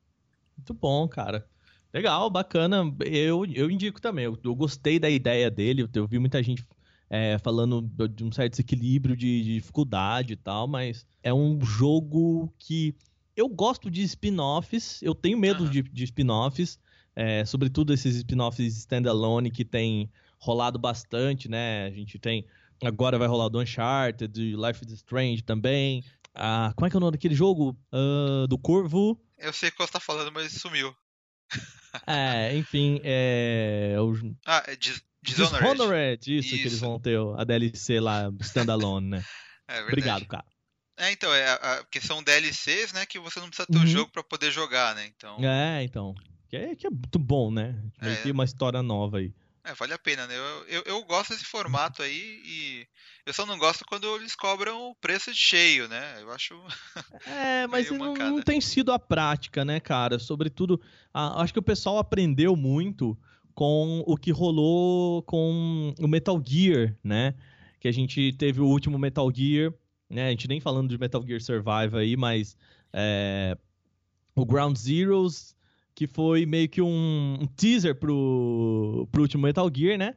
[0.56, 1.48] Muito bom, cara.
[1.94, 2.82] Legal, bacana.
[3.06, 4.24] Eu, eu indico também.
[4.24, 5.88] Eu, eu gostei da ideia dele.
[5.94, 6.66] Eu vi muita gente
[7.08, 12.52] é, falando de um certo desequilíbrio de, de dificuldade e tal, mas é um jogo
[12.58, 12.96] que
[13.38, 15.70] eu gosto de spin-offs, eu tenho medo uhum.
[15.70, 16.76] de, de spin-offs,
[17.14, 21.86] é, sobretudo esses spin-offs standalone que tem rolado bastante, né?
[21.86, 22.44] A gente tem.
[22.82, 26.02] Agora vai rolar do Uncharted, Life is Strange também.
[26.34, 27.78] Ah, como é que é o nome daquele jogo?
[27.92, 29.20] Uh, do Corvo.
[29.36, 30.92] Eu sei o que você tá falando, mas sumiu.
[32.06, 33.96] É, enfim, é.
[33.98, 34.14] O...
[34.44, 35.72] Ah, é Dis Dishonored.
[35.72, 39.24] Dishonored, isso, isso, que eles vão ter a DLC lá, standalone, né?
[39.70, 40.46] É Obrigado, cara.
[40.98, 43.86] É, então, é, a, porque são DLCs, né, que você não precisa ter o uhum.
[43.86, 45.06] jogo para poder jogar, né?
[45.06, 45.38] Então...
[45.42, 46.14] É, então.
[46.48, 47.78] Que é, que é muito bom, né?
[48.00, 48.30] É.
[48.32, 49.32] uma história nova aí.
[49.64, 50.34] É, vale a pena, né?
[50.34, 52.86] Eu, eu, eu, gosto desse formato aí e
[53.26, 56.22] eu só não gosto quando eles cobram o preço de cheio, né?
[56.22, 56.54] Eu acho.
[57.26, 60.18] É, mas não, não, tem sido a prática, né, cara?
[60.18, 60.80] Sobretudo,
[61.12, 63.16] a, acho que o pessoal aprendeu muito
[63.54, 67.34] com o que rolou com o Metal Gear, né?
[67.78, 69.70] Que a gente teve o último Metal Gear
[70.08, 70.28] né?
[70.28, 72.56] A gente nem falando de Metal Gear Survive aí, mas
[72.92, 73.56] é,
[74.34, 75.54] o Ground Zeroes,
[75.94, 80.14] que foi meio que um, um, teaser pro, pro último Metal Gear, né?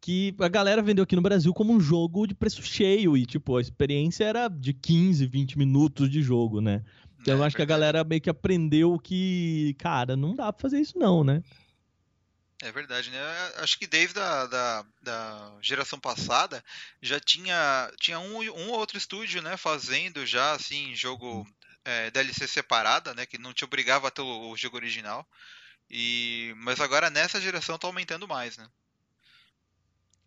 [0.00, 3.56] Que a galera vendeu aqui no Brasil como um jogo de preço cheio e, tipo,
[3.56, 6.82] a experiência era de 15, 20 minutos de jogo, né?
[7.20, 10.60] Então é, eu acho que a galera meio que aprendeu que, cara, não dá pra
[10.60, 11.42] fazer isso não, né?
[12.62, 13.18] É verdade, né?
[13.56, 16.64] Acho que desde a da, da geração passada
[17.02, 21.44] já tinha, tinha um, um outro estúdio, né, fazendo já assim jogo
[21.84, 25.26] é, DLC separada, né, que não te obrigava a ter o, jogo original.
[25.90, 28.68] E mas agora nessa geração tá aumentando mais, né?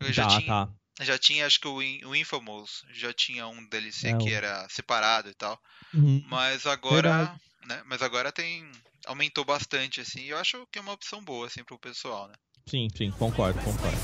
[0.01, 0.69] Eu já tá, tinha, tá.
[1.05, 1.77] Já tinha, acho que o,
[2.09, 5.57] o Infamous já tinha um DLC é, que era separado e tal.
[5.93, 6.21] Uhum.
[6.27, 7.33] Mas agora,
[7.65, 7.81] né?
[7.85, 8.69] Mas agora tem
[9.05, 12.35] aumentou bastante, assim, e eu acho que é uma opção boa, assim, pro pessoal, né?
[12.67, 13.97] Sim, sim, concordo, concordo.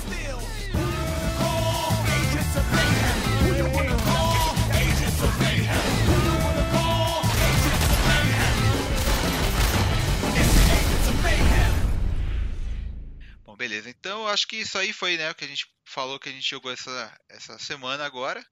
[13.44, 13.90] Bom, beleza.
[13.90, 16.32] Então, eu acho que isso aí foi, né, o que a gente falou que a
[16.32, 18.46] gente jogou essa, essa semana agora,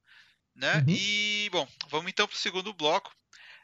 [0.55, 0.77] né?
[0.77, 0.85] Uhum.
[0.89, 3.11] E, bom, vamos então pro segundo bloco,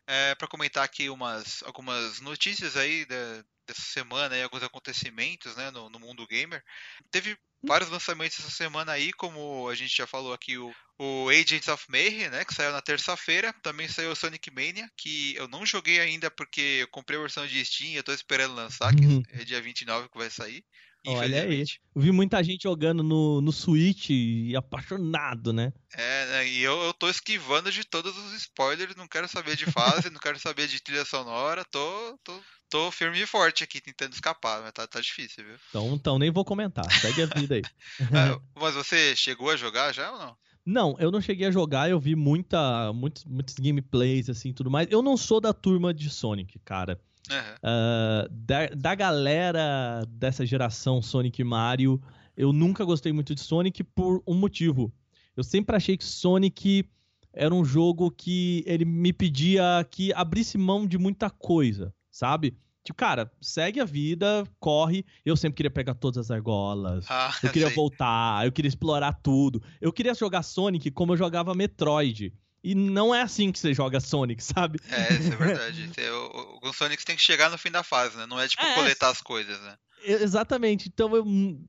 [0.07, 5.71] é, para comentar aqui umas, algumas notícias aí da, dessa semana, aí, alguns acontecimentos né,
[5.71, 6.63] no, no, mundo gamer.
[7.11, 11.67] Teve vários lançamentos essa semana aí, como a gente já falou aqui, o, o Agents
[11.67, 13.51] of Mayhem, né, que saiu na terça-feira.
[13.63, 17.47] Também saiu o Sonic Mania, que eu não joguei ainda porque eu comprei a versão
[17.47, 19.23] de Steam e eu tô esperando lançar, que uhum.
[19.29, 20.63] é dia 29 que vai sair.
[21.05, 21.63] Olha aí.
[21.95, 25.71] Eu vi muita gente jogando no, no Switch e apaixonado, né?
[25.93, 26.47] É, né?
[26.47, 30.19] E eu, eu tô esquivando de todos os spoilers, não quero saber de fase, não
[30.19, 32.39] quero saber de trilha sonora, tô, tô,
[32.69, 35.55] tô firme e forte aqui tentando escapar, mas tá, tá difícil, viu?
[35.69, 37.61] Então, então nem vou comentar, segue a vida aí.
[37.99, 40.37] é, mas você chegou a jogar já ou não?
[40.65, 44.87] Não, eu não cheguei a jogar, eu vi muita, muitos, muitos gameplays, assim, tudo mais.
[44.89, 46.99] Eu não sou da turma de Sonic, cara.
[47.31, 47.37] Uhum.
[47.37, 52.01] Uh, da, da galera dessa geração Sonic e Mario,
[52.35, 54.93] eu nunca gostei muito de Sonic por um motivo.
[55.35, 56.87] Eu sempre achei que Sonic
[57.33, 62.57] era um jogo que ele me pedia que abrisse mão de muita coisa, sabe?
[62.85, 65.03] Tipo, cara, segue a vida, corre.
[65.25, 67.05] Eu sempre queria pegar todas as argolas.
[67.09, 67.75] Ah, eu queria sei.
[67.75, 69.61] voltar, eu queria explorar tudo.
[69.81, 72.31] Eu queria jogar Sonic como eu jogava Metroid.
[72.65, 74.79] E não é assim que você joga Sonic, sabe?
[74.89, 75.91] É, isso é verdade.
[76.09, 78.25] o, o, Sonic tem que chegar no fim da fase, né?
[78.25, 79.75] Não é tipo é, coletar as coisas, né?
[80.03, 80.89] Exatamente.
[80.91, 81.25] Então eu,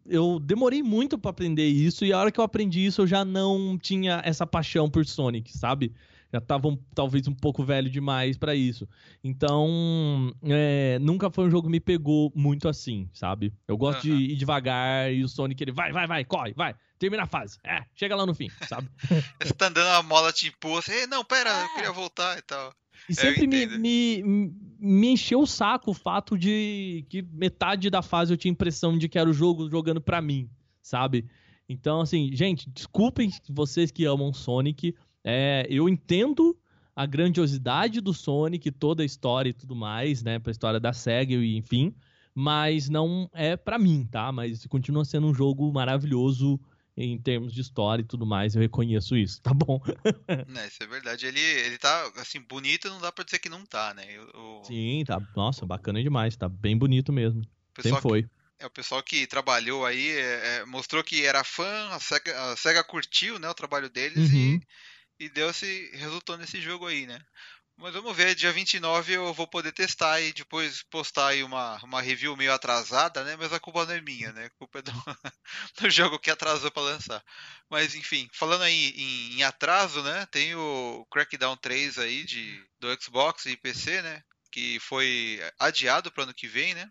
[0.06, 3.26] eu demorei muito para aprender isso e a hora que eu aprendi isso eu já
[3.26, 5.94] não tinha essa paixão por Sonic, sabe?
[6.32, 8.88] já estavam talvez um pouco velho demais para isso.
[9.22, 13.52] Então, é, nunca foi um jogo que me pegou muito assim, sabe?
[13.68, 14.16] Eu gosto uhum.
[14.16, 17.59] de ir devagar e o Sonic ele vai, vai, vai, corre, vai, termina a fase.
[17.64, 18.88] É, chega lá no fim, sabe?
[19.42, 21.64] Você tá andando a mola te empurra, assim, não, pera, é.
[21.64, 22.74] eu queria voltar e tal.
[23.09, 28.32] E sempre me, me, me encheu o saco o fato de que metade da fase
[28.32, 30.50] eu tinha a impressão de que era o jogo jogando para mim,
[30.82, 31.26] sabe?
[31.68, 36.56] Então, assim, gente, desculpem vocês que amam Sonic, é, eu entendo
[36.94, 40.38] a grandiosidade do Sonic, toda a história e tudo mais, né?
[40.38, 41.94] Pra história da SEGA e enfim.
[42.35, 44.32] Mas não é para mim, tá?
[44.32, 46.61] Mas continua sendo um jogo maravilhoso
[46.96, 48.54] em termos de história e tudo mais.
[48.54, 49.80] Eu reconheço isso, tá bom?
[50.28, 51.26] é, isso é verdade.
[51.26, 54.06] Ele, ele tá, assim, bonito, não dá pra dizer que não tá, né?
[54.14, 54.62] Eu...
[54.64, 55.20] Sim, tá.
[55.37, 56.37] Nossa, bacana demais.
[56.37, 57.42] Tá bem bonito mesmo.
[57.80, 58.22] Sempre foi.
[58.22, 58.28] Que...
[58.61, 62.56] É, o pessoal que trabalhou aí é, é, mostrou que era fã, a SEGA, a
[62.56, 64.54] SEGA curtiu né, o trabalho deles uhum.
[64.54, 64.62] e
[65.18, 67.18] e deu-se, resultou nesse jogo aí, né?
[67.78, 72.00] Mas vamos ver, dia 29 eu vou poder testar e depois postar aí uma, uma
[72.00, 73.36] review meio atrasada, né?
[73.36, 74.46] Mas a culpa não é minha, né?
[74.46, 74.92] A culpa é do,
[75.82, 77.22] do jogo que atrasou para lançar.
[77.68, 80.26] Mas enfim, falando aí em, em, atraso, né?
[80.30, 84.22] Tem o Crackdown 3 aí de, do Xbox e PC, né?
[84.50, 86.88] Que foi adiado para ano que vem, né?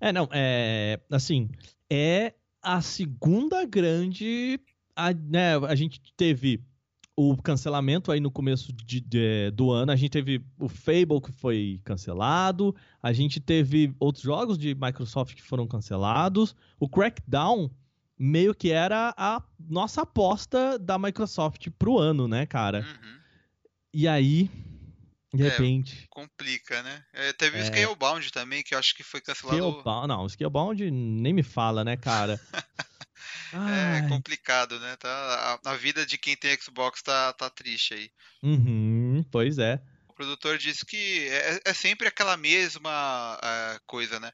[0.00, 0.98] É, não, é.
[1.12, 1.48] Assim,
[1.88, 4.60] é a segunda grande.
[4.96, 6.60] A, né, a gente teve
[7.16, 9.92] o cancelamento aí no começo de, de, do ano.
[9.92, 15.34] A gente teve o Fable que foi cancelado, a gente teve outros jogos de Microsoft
[15.34, 16.56] que foram cancelados.
[16.78, 17.70] O Crackdown
[18.18, 22.80] meio que era a nossa aposta da Microsoft pro ano, né, cara?
[22.80, 23.18] Uhum.
[23.92, 24.50] E aí,
[25.32, 26.06] de é, repente.
[26.10, 27.04] Complica, né?
[27.12, 27.62] É, teve é...
[27.62, 29.56] o Scalebound também, que eu acho que foi cancelado.
[29.56, 32.40] Scalebound, não, Scalebound nem me fala, né, cara?
[33.54, 34.96] É complicado, né?
[34.96, 38.10] Tá, a, a, vida de quem tem Xbox tá, tá triste aí.
[38.42, 39.80] Uhum, pois é.
[40.08, 44.30] O produtor disse que é, é sempre aquela mesma é, coisa, né?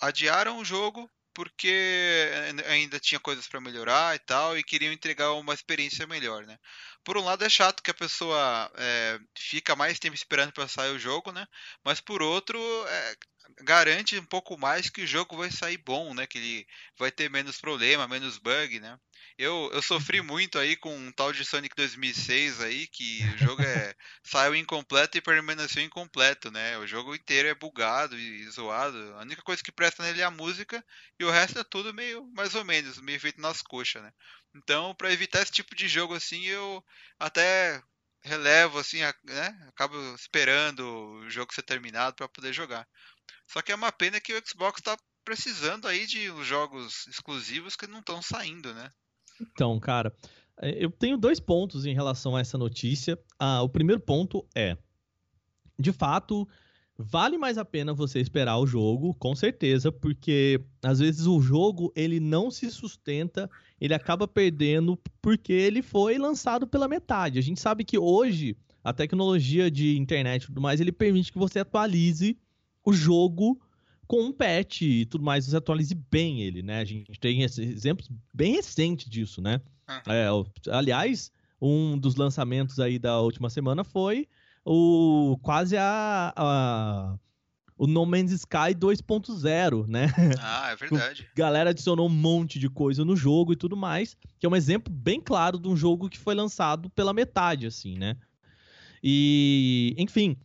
[0.00, 2.30] Adiaram o jogo porque
[2.66, 6.58] ainda tinha coisas para melhorar e tal, e queriam entregar uma experiência melhor, né?
[7.04, 10.92] Por um lado é chato que a pessoa é, fica mais tempo esperando para sair
[10.92, 11.46] o jogo, né?
[11.84, 13.16] Mas por outro, é,
[13.62, 16.26] garante um pouco mais que o jogo vai sair bom, né?
[16.26, 16.66] Que ele
[16.98, 18.98] vai ter menos problema, menos bug, né?
[19.38, 20.26] Eu, eu sofri uhum.
[20.26, 25.18] muito aí com um tal de Sonic 2006 aí, que o jogo é saiu incompleto
[25.18, 26.78] e permaneceu incompleto, né?
[26.78, 28.98] O jogo inteiro é bugado e zoado.
[29.14, 30.84] A única coisa que presta nele é a música
[31.18, 34.12] e o resto é tudo meio mais ou menos, meio feito nas coxas, né?
[34.54, 36.82] Então, para evitar esse tipo de jogo assim, eu
[37.18, 37.82] até
[38.26, 39.66] relevo assim, né?
[39.68, 42.86] Acabo esperando o jogo ser terminado para poder jogar.
[43.46, 47.86] Só que é uma pena que o Xbox está precisando aí de jogos exclusivos que
[47.86, 48.90] não estão saindo, né?
[49.40, 50.14] Então, cara,
[50.60, 53.18] é, eu tenho dois pontos em relação a essa notícia.
[53.38, 54.76] Ah, o primeiro ponto é,
[55.78, 56.48] de fato,
[56.96, 61.92] vale mais a pena você esperar o jogo, com certeza, porque às vezes o jogo
[61.94, 67.38] ele não se sustenta, ele acaba perdendo porque ele foi lançado pela metade.
[67.38, 71.38] A gente sabe que hoje a tecnologia de internet e tudo mais, ele permite que
[71.38, 72.38] você atualize
[72.86, 73.60] o jogo
[74.06, 76.80] com um patch e tudo mais, você atualize bem ele, né?
[76.80, 79.60] A gente tem exemplos bem recentes disso, né?
[79.88, 80.12] Uhum.
[80.12, 80.28] É,
[80.70, 84.28] aliás, um dos lançamentos aí da última semana foi
[84.64, 87.18] o quase a, a
[87.78, 90.06] o No Man's Sky 2.0, né?
[90.40, 91.28] Ah, é verdade.
[91.30, 94.56] A galera adicionou um monte de coisa no jogo e tudo mais, que é um
[94.56, 98.16] exemplo bem claro de um jogo que foi lançado pela metade, assim, né?
[99.02, 100.36] E, enfim,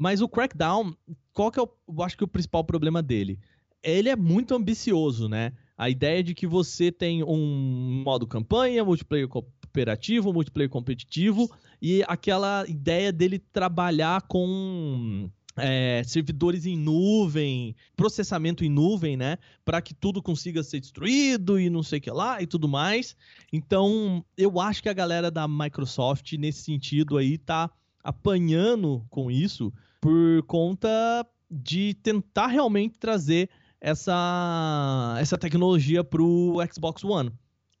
[0.00, 0.96] mas o Crackdown,
[1.30, 3.38] qual que é o, eu acho que o principal problema dele?
[3.82, 5.52] Ele é muito ambicioso, né?
[5.76, 11.50] A ideia de que você tem um modo campanha, multiplayer cooperativo, multiplayer competitivo
[11.82, 19.36] e aquela ideia dele trabalhar com é, servidores em nuvem, processamento em nuvem, né?
[19.66, 23.14] Para que tudo consiga ser destruído e não sei o que lá e tudo mais.
[23.52, 27.70] Então, eu acho que a galera da Microsoft, nesse sentido aí, tá
[28.02, 37.02] apanhando com isso por conta de tentar realmente trazer essa, essa tecnologia para o Xbox
[37.02, 37.32] One.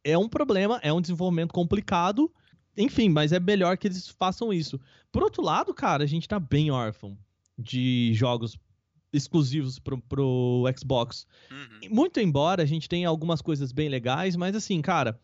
[0.02, 2.32] É um problema, é um desenvolvimento complicado,
[2.76, 4.80] enfim, mas é melhor que eles façam isso.
[5.12, 7.16] Por outro lado, cara, a gente tá bem órfão
[7.58, 8.58] de jogos
[9.12, 11.26] exclusivos pro, pro Xbox.
[11.50, 11.94] Uhum.
[11.94, 15.20] Muito embora a gente tenha algumas coisas bem legais, mas assim, cara,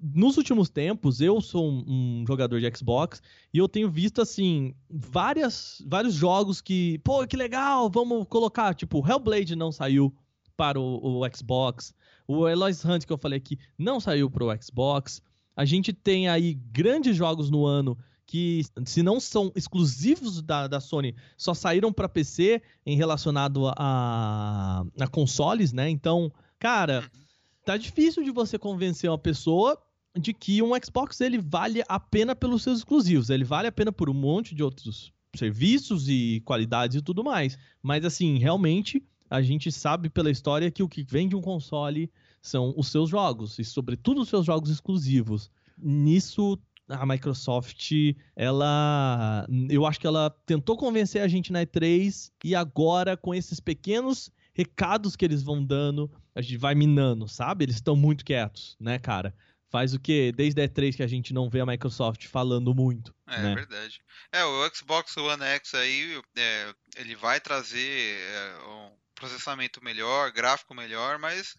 [0.00, 1.84] nos últimos tempos, eu sou um,
[2.20, 7.36] um, jogador de Xbox e eu tenho visto, assim, várias, vários jogos que, pô, que
[7.36, 8.74] legal, vamos colocar.
[8.74, 10.14] Tipo, Hellblade não saiu
[10.56, 11.94] para o, o Xbox.
[12.28, 15.22] O Eloys Hunt, que eu falei aqui, não saiu para o Xbox.
[15.56, 20.80] A gente tem aí grandes jogos no ano que, se não são exclusivos da, da
[20.80, 25.88] Sony, só saíram para PC em relacionado a, a consoles, né?
[25.88, 27.20] Então, cara, uhum.
[27.64, 29.80] tá difícil de você convencer uma pessoa
[30.18, 33.92] de que um Xbox ele vale a pena pelos seus exclusivos, ele vale a pena
[33.92, 37.58] por um monte de outros serviços e qualidades e tudo mais.
[37.82, 42.72] Mas assim, realmente a gente sabe pela história que o que vende um console são
[42.76, 45.50] os seus jogos e sobretudo os seus jogos exclusivos.
[45.76, 47.92] Nisso a Microsoft,
[48.34, 49.46] ela.
[49.68, 54.30] Eu acho que ela tentou convencer a gente na E3 e agora, com esses pequenos
[54.54, 57.64] recados que eles vão dando, a gente vai minando, sabe?
[57.64, 59.34] Eles estão muito quietos, né, cara?
[59.76, 60.32] Faz o que?
[60.32, 63.14] Desde a E3 que a gente não vê a Microsoft falando muito.
[63.28, 63.54] É, né?
[63.54, 64.00] verdade.
[64.32, 70.74] É, o Xbox One X aí, é, ele vai trazer é, um processamento melhor, gráfico
[70.74, 71.54] melhor, mas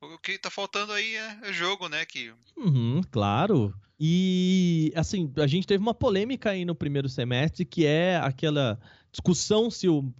[0.00, 2.04] o que tá faltando aí é, é jogo, né?
[2.04, 2.34] Que...
[2.56, 3.72] Uhum, claro.
[4.00, 8.80] E, assim, a gente teve uma polêmica aí no primeiro semestre, que é aquela
[9.12, 10.12] discussão se o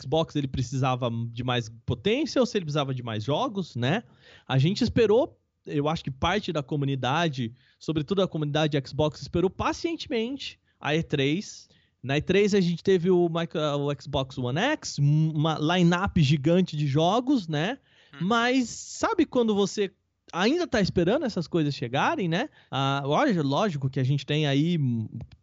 [0.00, 4.02] Xbox ele precisava de mais potência ou se ele precisava de mais jogos, né?
[4.48, 10.58] A gente esperou, eu acho que parte da comunidade, sobretudo a comunidade Xbox, esperou pacientemente
[10.80, 11.68] a E3.
[12.02, 17.48] Na E3 a gente teve o, o Xbox One X, uma line-up gigante de jogos,
[17.48, 17.78] né?
[18.14, 18.18] Hum.
[18.26, 19.90] Mas sabe quando você
[20.32, 22.48] ainda tá esperando essas coisas chegarem, né?
[22.70, 24.78] Ah, lógico que a gente tem aí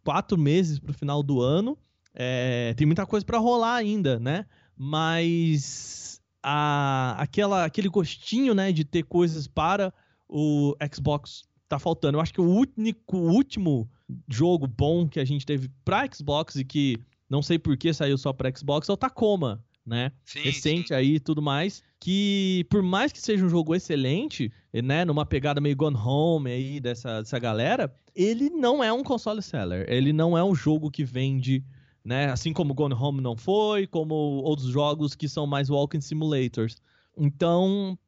[0.02, 1.76] quatro meses pro final do ano.
[2.14, 4.46] É, tem muita coisa para rolar ainda, né?
[4.76, 9.92] Mas a, aquela, aquele gostinho, né, de ter coisas para
[10.28, 12.16] o Xbox tá faltando.
[12.16, 13.88] Eu acho que o único, o último
[14.28, 18.18] jogo bom que a gente teve para Xbox e que não sei por que saiu
[18.18, 20.12] só para Xbox é o Tacoma, né?
[20.24, 20.94] Sim, Recente sim.
[20.94, 25.58] aí e tudo mais que por mais que seja um jogo excelente, né, numa pegada
[25.58, 29.86] meio Gone Home aí dessa, dessa galera, ele não é um console seller.
[29.88, 31.64] Ele não é um jogo que vende,
[32.04, 36.76] né, assim como Gone Home não foi, como outros jogos que são mais walking simulators.
[37.16, 37.98] Então,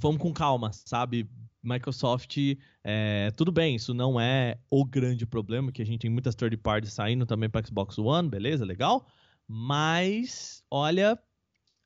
[0.00, 1.28] vamos com calma, sabe?
[1.62, 2.36] Microsoft,
[2.82, 6.56] é, tudo bem, isso não é o grande problema, que a gente tem muitas third
[6.56, 9.06] parties saindo também para Xbox One, beleza, legal.
[9.46, 11.18] Mas, olha,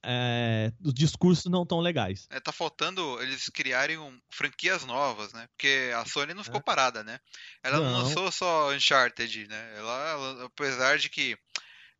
[0.09, 2.29] é, os discursos não tão legais.
[2.31, 5.49] É, tá faltando eles criarem um, franquias novas, né?
[5.49, 6.63] Porque a Sony não ficou é.
[6.63, 7.19] parada, né?
[7.63, 7.91] Ela não.
[7.91, 9.75] não lançou só Uncharted, né?
[9.77, 11.37] Ela, ela apesar de que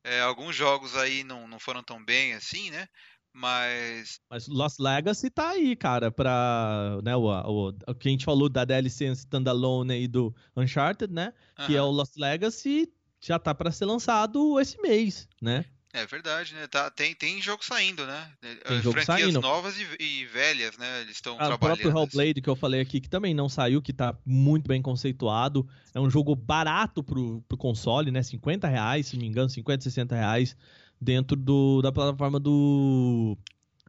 [0.05, 2.89] é, alguns jogos aí não, não foram tão bem assim, né?
[3.37, 4.19] Mas.
[4.31, 6.99] Mas Lost Legacy tá aí, cara, pra.
[7.05, 11.35] Né, o, o, o que a gente falou da DLC standalone e do Uncharted, né?
[11.67, 15.67] Que é o Lost Legacy, já tá para ser lançado esse mês, né?
[15.93, 16.67] É verdade, né?
[16.67, 18.31] Tá, tem, tem jogo saindo, né?
[18.41, 19.41] Tem jogo Franquias saindo.
[19.41, 21.01] novas e, e, velhas, né?
[21.01, 21.79] Eles estão ah, trabalhando.
[21.79, 24.83] O próprio Hellblade que eu falei aqui, que também não saiu, que tá muito bem
[24.83, 25.67] conceituado.
[25.95, 28.23] É um jogo barato pro, pro console, né?
[28.23, 30.57] 50 reais, se não me engano, 50, 60 reais
[31.01, 33.37] dentro do, da plataforma do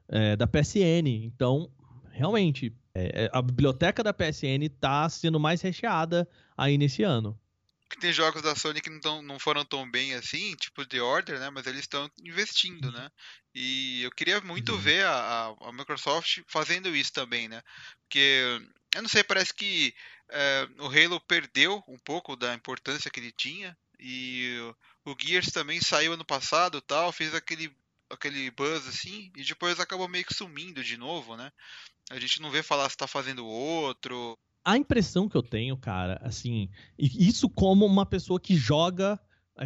[0.09, 1.07] é, da PSN.
[1.25, 1.69] Então,
[2.11, 7.37] realmente, é, é a biblioteca da PSN tá sendo mais recheada aí nesse ano
[7.99, 11.39] tem jogos da Sony que não, tão, não foram tão bem assim, tipo The Order,
[11.39, 11.49] né?
[11.49, 13.09] Mas eles estão investindo, né?
[13.55, 14.77] E eu queria muito uhum.
[14.77, 17.61] ver a, a, Microsoft fazendo isso também, né?
[18.03, 18.61] Porque,
[18.93, 19.93] eu não sei, parece que
[20.29, 23.75] é, o Halo perdeu um pouco da importância que ele tinha.
[23.99, 24.59] E
[25.11, 27.71] o Gears também saiu ano passado tal, fez aquele,
[28.09, 31.51] aquele buzz assim, e depois acabou meio que sumindo de novo, né?
[32.09, 34.37] A gente não vê falar se está fazendo outro
[34.67, 39.17] a impressão que eu tenho, cara, assim, isso como uma pessoa que joga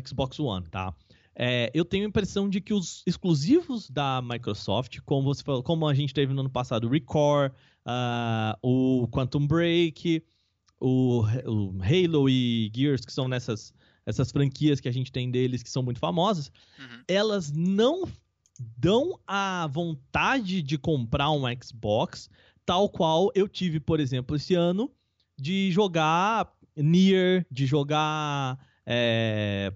[0.05, 0.93] Xbox One, tá?
[1.35, 5.87] É, eu tenho a impressão de que os exclusivos da Microsoft, como você falou, como
[5.87, 7.51] a gente teve no ano passado, o Record,
[7.83, 10.23] uh, o Quantum Break,
[10.79, 13.73] o, o, Halo e Gears, que são nessas
[14.11, 17.03] essas franquias que a gente tem deles que são muito famosas, uhum.
[17.07, 18.03] elas não
[18.77, 22.29] dão a vontade de comprar um Xbox,
[22.65, 24.91] tal qual eu tive, por exemplo, esse ano,
[25.37, 29.73] de jogar Nier, de jogar é,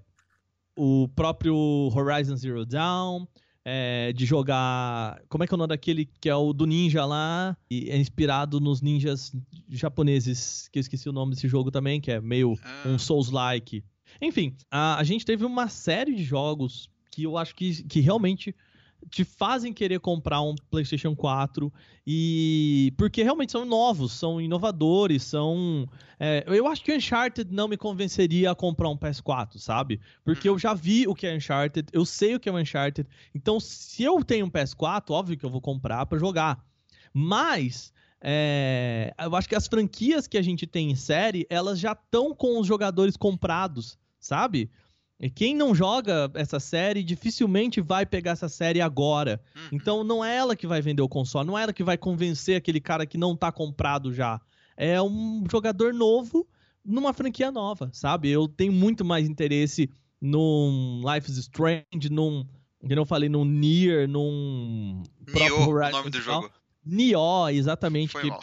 [0.78, 1.56] o próprio
[1.94, 3.26] Horizon Zero Dawn,
[3.66, 5.20] é, de jogar.
[5.28, 7.58] Como é que é o nome daquele que é o do ninja lá?
[7.70, 9.36] E é inspirado nos ninjas
[9.68, 12.84] japoneses, que eu esqueci o nome desse jogo também, que é meio ah.
[12.88, 13.84] um Souls-like.
[14.22, 18.56] Enfim, a, a gente teve uma série de jogos que eu acho que, que realmente
[19.10, 21.72] te fazem querer comprar um PlayStation 4
[22.06, 25.88] e porque realmente são novos, são inovadores, são.
[26.20, 30.00] É, eu acho que o Uncharted não me convenceria a comprar um PS4, sabe?
[30.24, 30.60] Porque eu uhum.
[30.60, 34.24] já vi o que é Uncharted, eu sei o que é Uncharted, então se eu
[34.24, 36.64] tenho um PS4, óbvio que eu vou comprar para jogar.
[37.14, 41.92] Mas é, eu acho que as franquias que a gente tem em série, elas já
[41.92, 44.70] estão com os jogadores comprados, sabe?
[45.20, 49.40] E quem não joga essa série dificilmente vai pegar essa série agora.
[49.56, 49.70] Uhum.
[49.72, 52.58] Então não é ela que vai vender o console, não é ela que vai convencer
[52.58, 54.42] aquele cara que não tá comprado já.
[54.76, 56.46] É um jogador novo
[56.84, 58.30] numa franquia nova, sabe?
[58.30, 62.46] Eu tenho muito mais interesse num Life is Strange, num.
[62.86, 65.02] Que eu falei, num Nier, num.
[65.34, 66.52] Nioh, o nome do jogo.
[66.86, 68.12] Nioh, exatamente.
[68.12, 68.30] Foi que...
[68.30, 68.42] mal.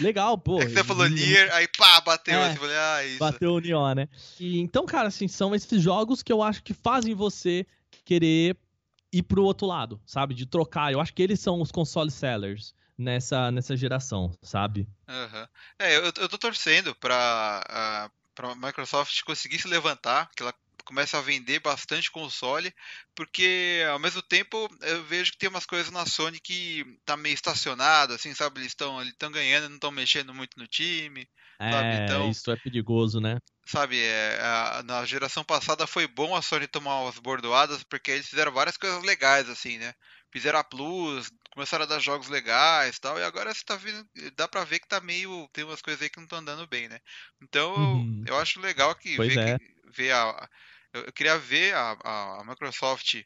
[0.00, 0.60] Legal, pô.
[0.60, 2.34] É que você falou Nier, aí pá, bateu.
[2.34, 3.18] É, assim, falei, ah, isso.
[3.18, 4.08] Bateu o Nioh, né?
[4.38, 7.66] E, então, cara, assim, são esses jogos que eu acho que fazem você
[8.04, 8.56] querer
[9.12, 10.34] ir pro outro lado, sabe?
[10.34, 10.92] De trocar.
[10.92, 14.88] Eu acho que eles são os console sellers nessa, nessa geração, sabe?
[15.08, 15.46] Uhum.
[15.78, 17.64] É, eu, eu tô torcendo pra,
[18.08, 20.54] uh, pra Microsoft conseguir se levantar, que ela
[20.84, 22.72] começa a vender bastante console,
[23.14, 27.34] porque ao mesmo tempo eu vejo que tem umas coisas na Sony que tá meio
[27.34, 28.60] estacionado, assim, sabe?
[28.60, 31.28] Eles estão eles ganhando, não estão mexendo muito no time.
[31.58, 31.94] É, sabe?
[32.04, 33.38] Então, isso é perigoso, né?
[33.66, 38.28] Sabe, é, a, na geração passada foi bom a Sony tomar umas bordoadas, porque eles
[38.28, 39.94] fizeram várias coisas legais, assim, né?
[40.30, 44.04] Fizeram a Plus, começaram a dar jogos legais tal, e agora você tá vendo,
[44.36, 45.48] dá pra ver que tá meio.
[45.52, 46.98] Tem umas coisas aí que não estão andando bem, né?
[47.40, 48.24] Então uhum.
[48.26, 49.58] eu, eu acho legal que pois ver, é.
[49.58, 49.64] que,
[49.96, 50.48] ver a,
[50.94, 53.22] eu, queria ver a, a Microsoft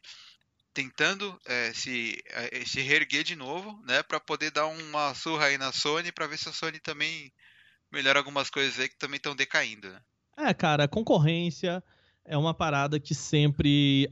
[0.73, 5.57] tentando é, se, é, se reerguer de novo, né, para poder dar uma surra aí
[5.57, 7.31] na Sony, para ver se a Sony também
[7.91, 9.89] melhora algumas coisas aí que também estão decaindo.
[9.89, 10.01] Né?
[10.37, 11.83] É, cara, concorrência
[12.23, 14.07] é uma parada que sempre,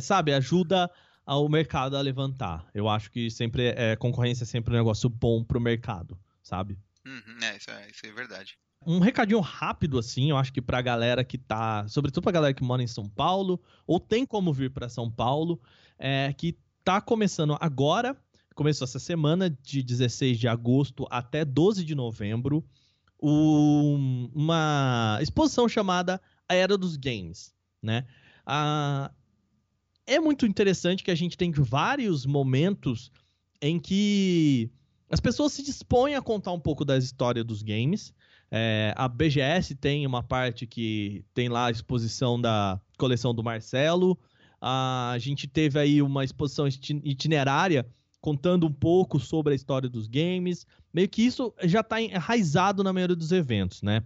[0.00, 0.90] sabe, ajuda
[1.26, 2.66] o mercado a levantar.
[2.74, 6.78] Eu acho que sempre é concorrência é sempre um negócio bom pro mercado, sabe?
[7.06, 8.58] Uhum, é, isso é, isso é verdade.
[8.86, 11.86] Um recadinho rápido, assim, eu acho que pra galera que tá.
[11.88, 15.60] Sobretudo pra galera que mora em São Paulo, ou tem como vir para São Paulo,
[15.98, 18.16] é, que tá começando agora,
[18.54, 22.64] começou essa semana, de 16 de agosto até 12 de novembro,
[23.22, 28.04] um, uma exposição chamada A Era dos Games, né?
[30.06, 33.12] É muito interessante que a gente tem vários momentos
[33.60, 34.68] em que
[35.08, 38.12] as pessoas se dispõem a contar um pouco da história dos games,
[38.54, 44.18] é, a BGS tem uma parte que tem lá a exposição da coleção do Marcelo.
[44.60, 47.86] A gente teve aí uma exposição itinerária
[48.20, 50.66] contando um pouco sobre a história dos games.
[50.92, 54.02] Meio que isso já está enraizado na maioria dos eventos, né?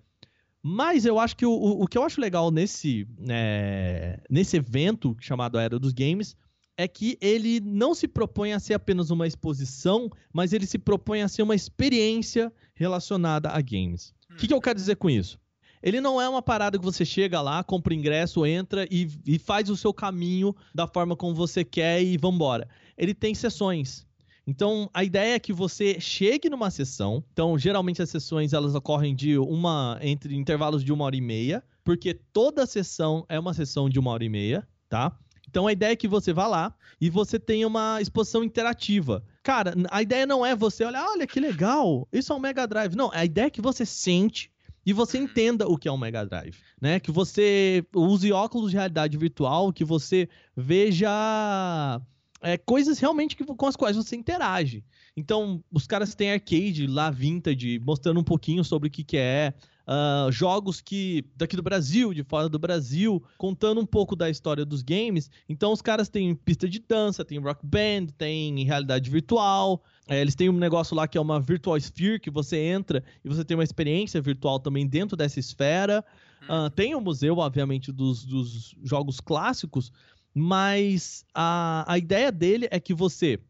[0.63, 5.59] Mas eu acho que o, o que eu acho legal nesse, é, nesse evento chamado
[5.59, 6.37] Era dos Games
[6.77, 11.23] é que ele não se propõe a ser apenas uma exposição, mas ele se propõe
[11.23, 14.15] a ser uma experiência relacionada a games.
[14.37, 15.39] O que, que eu quero dizer com isso?
[15.83, 19.71] Ele não é uma parada que você chega lá, compra ingresso, entra e, e faz
[19.71, 22.69] o seu caminho da forma como você quer e vambora.
[22.99, 24.07] Ele tem sessões.
[24.47, 27.25] Então, a ideia é que você chegue numa sessão.
[27.33, 31.65] Então, geralmente as sessões elas ocorrem de uma entre intervalos de uma hora e meia,
[31.83, 35.17] porque toda sessão é uma sessão de uma hora e meia, tá?
[35.49, 39.25] Então a ideia é que você vá lá e você tenha uma exposição interativa.
[39.47, 42.97] Cara, a ideia não é você olhar, olha que legal, isso é um Mega Drive.
[42.97, 44.51] Não, a ideia é que você sente
[44.85, 46.99] e você entenda o que é um Mega Drive, né?
[46.99, 52.03] Que você use óculos de realidade virtual, que você veja
[52.43, 54.85] é, coisas realmente que, com as quais você interage.
[55.17, 59.55] Então, os caras têm arcade lá, vintage, mostrando um pouquinho sobre o que, que é
[59.87, 64.65] uh, jogos que daqui do Brasil, de fora do Brasil, contando um pouco da história
[64.65, 65.31] dos games.
[65.49, 69.83] Então os caras têm pista de dança, tem rock band, tem realidade virtual.
[70.09, 73.29] É, eles têm um negócio lá que é uma Virtual Sphere, que você entra e
[73.29, 76.05] você tem uma experiência virtual também dentro dessa esfera.
[76.43, 79.91] Uh, tem o museu, obviamente, dos, dos jogos clássicos,
[80.33, 83.41] mas a, a ideia dele é que você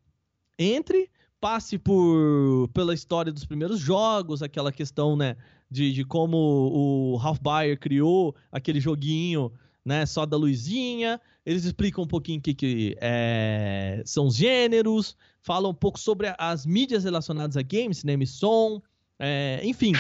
[0.58, 1.10] entre,
[1.40, 5.36] passe por pela história dos primeiros jogos, aquela questão, né,
[5.70, 9.52] de, de como o Ralph Baer criou aquele joguinho,
[9.84, 11.20] né, só da luzinha.
[11.44, 16.34] Eles explicam um pouquinho o que, que é, são os gêneros, falam um pouco sobre
[16.38, 18.82] as mídias relacionadas a games, cinema e som,
[19.18, 19.92] é, enfim.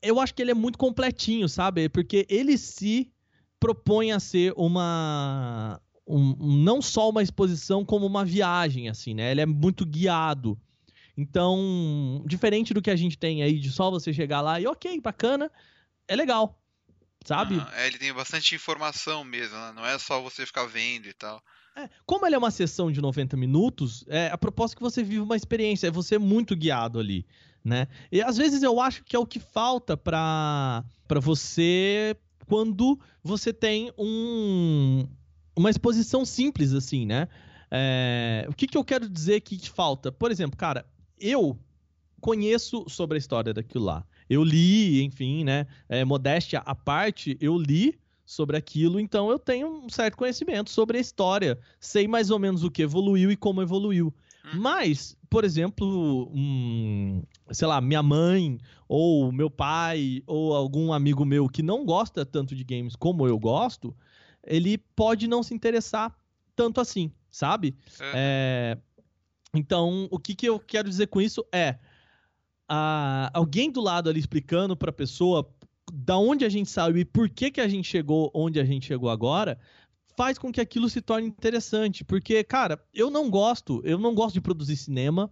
[0.00, 1.88] Eu acho que ele é muito completinho, sabe?
[1.88, 3.10] Porque ele se
[3.58, 9.30] propõe a ser uma um, não só uma exposição como uma viagem assim, né?
[9.30, 10.58] Ele é muito guiado.
[11.20, 15.00] Então, diferente do que a gente tem aí de só você chegar lá e ok,
[15.00, 15.50] bacana,
[16.06, 16.56] é legal.
[17.24, 17.56] Sabe?
[17.56, 19.72] Uhum, é, ele tem bastante informação mesmo, né?
[19.74, 21.42] não é só você ficar vendo e tal.
[21.76, 25.18] É, como ele é uma sessão de 90 minutos, é a proposta que você vive
[25.18, 27.26] uma experiência, é você muito guiado ali,
[27.64, 27.88] né?
[28.12, 30.84] E às vezes eu acho que é o que falta para
[31.20, 32.16] você
[32.46, 35.08] quando você tem um,
[35.56, 37.26] uma exposição simples, assim, né?
[37.72, 40.12] É, o que, que eu quero dizer que te falta?
[40.12, 40.86] Por exemplo, cara,
[41.20, 41.58] eu
[42.20, 44.04] conheço sobre a história daquilo lá.
[44.28, 45.66] Eu li, enfim, né?
[45.88, 50.98] É, modéstia à parte, eu li sobre aquilo, então eu tenho um certo conhecimento sobre
[50.98, 51.58] a história.
[51.80, 54.12] Sei mais ou menos o que evoluiu e como evoluiu.
[54.44, 54.60] Hum.
[54.60, 61.48] Mas, por exemplo, um, sei lá, minha mãe, ou meu pai, ou algum amigo meu
[61.48, 63.96] que não gosta tanto de games como eu gosto,
[64.46, 66.14] ele pode não se interessar
[66.54, 67.76] tanto assim, sabe?
[68.00, 68.12] É.
[68.14, 68.78] É...
[69.54, 71.78] Então, o que, que eu quero dizer com isso é
[72.68, 73.30] a...
[73.32, 75.48] alguém do lado ali explicando para a pessoa
[75.92, 78.86] da onde a gente saiu e por que, que a gente chegou onde a gente
[78.86, 79.58] chegou agora,
[80.16, 82.04] faz com que aquilo se torne interessante.
[82.04, 85.30] Porque, cara, eu não gosto, eu não gosto de produzir cinema.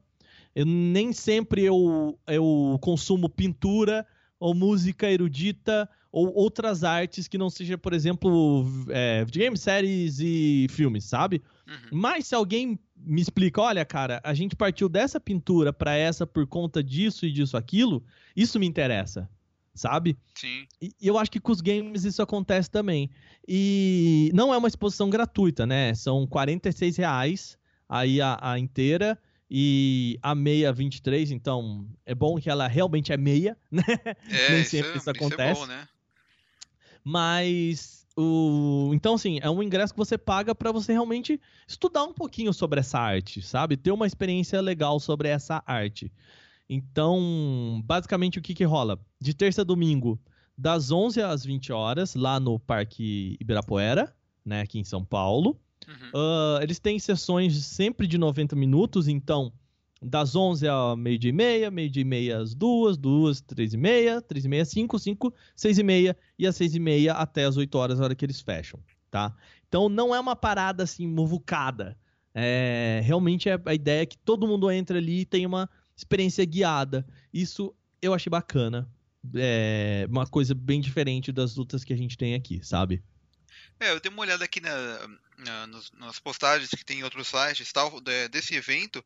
[0.54, 4.06] Eu, nem sempre eu, eu consumo pintura
[4.38, 10.66] ou música erudita ou outras artes que não seja, por exemplo, é, videogame, séries e
[10.70, 11.42] filmes, sabe?
[11.66, 11.98] Uhum.
[11.98, 16.46] Mas se alguém me explica, olha, cara, a gente partiu dessa pintura para essa por
[16.46, 19.28] conta disso e disso aquilo, isso me interessa
[19.76, 20.18] sabe?
[20.34, 20.66] Sim.
[20.80, 23.10] E eu acho que com os games isso acontece também.
[23.46, 25.94] E não é uma exposição gratuita, né?
[25.94, 29.18] São 46 reais aí a, a inteira
[29.48, 33.84] e a meia 23, então é bom que ela realmente é meia, né?
[34.28, 35.52] É, Nem sempre isso, isso acontece.
[35.52, 35.88] Isso é bom, né?
[37.04, 42.14] Mas o então assim, é um ingresso que você paga para você realmente estudar um
[42.14, 43.76] pouquinho sobre essa arte, sabe?
[43.76, 46.10] Ter uma experiência legal sobre essa arte.
[46.68, 48.98] Então, basicamente o que que rola?
[49.20, 50.18] De terça a domingo,
[50.56, 54.14] das 11 às 20 horas, lá no Parque Ibirapuera,
[54.44, 55.60] né, aqui em São Paulo.
[55.86, 56.08] Uhum.
[56.08, 59.52] Uh, eles têm sessões sempre de 90 minutos, então
[60.06, 64.22] das 11 a meio-dia e meia, meio-dia e meia às duas, duas, três e meia,
[64.22, 67.56] três e meia, cinco, cinco, seis e meia e às seis e meia até as
[67.56, 68.80] 8 horas, a hora que eles fecham,
[69.10, 69.34] tá?
[69.68, 71.98] Então não é uma parada assim muvucada.
[72.34, 76.44] É, realmente é a ideia é que todo mundo entra ali e tem uma experiência
[76.44, 77.06] guiada.
[77.32, 78.88] Isso eu achei bacana.
[79.34, 83.02] É uma coisa bem diferente das lutas que a gente tem aqui, sabe?
[83.80, 87.72] É, eu dei uma olhada aqui na, na nas, postagens que tem em outros sites
[87.72, 88.00] tal,
[88.30, 89.04] desse evento.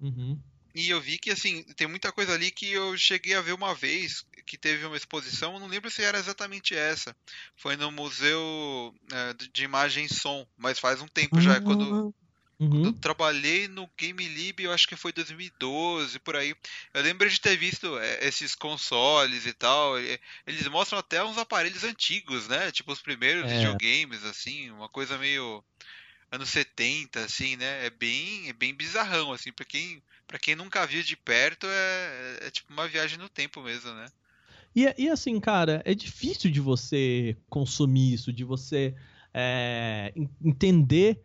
[0.00, 0.38] Uhum.
[0.74, 3.74] E eu vi que, assim, tem muita coisa ali que eu cheguei a ver uma
[3.74, 7.16] vez, que teve uma exposição, não lembro se era exatamente essa.
[7.56, 12.14] Foi no Museu é, de Imagem e Som, mas faz um tempo já, quando,
[12.60, 12.86] Uhum.
[12.86, 16.56] Eu trabalhei no Game Lib, eu acho que foi 2012, por aí.
[16.92, 19.96] Eu lembro de ter visto é, esses consoles e tal.
[20.44, 22.72] Eles mostram até uns aparelhos antigos, né?
[22.72, 23.58] Tipo os primeiros é.
[23.58, 25.62] videogames, assim, uma coisa meio
[26.30, 27.86] anos 70, assim, né?
[27.86, 32.38] É bem, é bem bizarrão, assim, pra quem, pra quem nunca viu de perto, é,
[32.42, 34.06] é tipo uma viagem no tempo mesmo, né?
[34.74, 38.94] E, e assim, cara, é difícil de você consumir isso, de você
[39.32, 40.12] é,
[40.44, 41.20] entender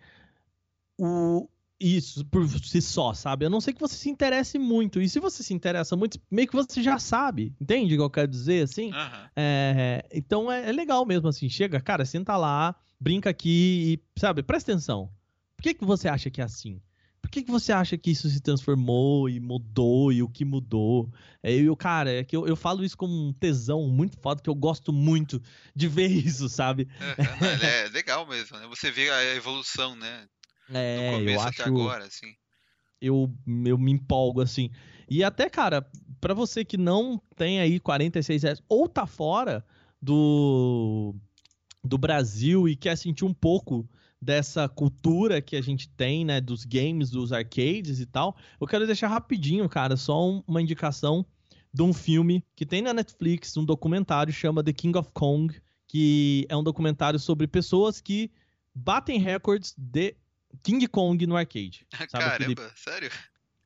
[0.97, 1.47] o,
[1.79, 3.45] isso por si só, sabe?
[3.45, 5.01] A não ser que você se interesse muito.
[5.01, 8.09] E se você se interessa muito, meio que você já sabe, entende o que eu
[8.09, 8.87] quero dizer, assim?
[8.91, 9.27] Uhum.
[9.35, 11.49] É, então é, é, legal mesmo, assim.
[11.49, 15.11] Chega, cara, senta lá, brinca aqui e, sabe, presta atenção.
[15.57, 16.81] Por que, que você acha que é assim?
[17.21, 21.11] Por que, que você acha que isso se transformou e mudou e o que mudou?
[21.41, 24.49] É, eu, cara, é que eu, eu falo isso com um tesão muito foda, que
[24.49, 25.41] eu gosto muito
[25.75, 26.87] de ver isso, sabe?
[26.99, 28.67] é, é legal mesmo, né?
[28.67, 30.27] Você vê a evolução, né?
[30.73, 31.63] É, eu acho.
[31.63, 32.33] agora, assim.
[33.01, 33.33] Eu,
[33.65, 34.69] eu me empolgo, assim.
[35.09, 35.85] E até, cara,
[36.21, 39.65] para você que não tem aí 46 reais ou tá fora
[40.01, 41.15] do,
[41.83, 43.87] do Brasil e quer sentir um pouco
[44.21, 48.85] dessa cultura que a gente tem, né, dos games, dos arcades e tal, eu quero
[48.85, 51.25] deixar rapidinho, cara, só um, uma indicação
[51.73, 55.53] de um filme que tem na Netflix, um documentário chama The King of Kong,
[55.87, 58.31] que é um documentário sobre pessoas que
[58.73, 60.15] batem recordes de
[60.61, 61.85] King Kong no arcade.
[62.09, 62.23] Sabe?
[62.23, 62.69] Caramba, Aquele...
[62.75, 63.11] sério?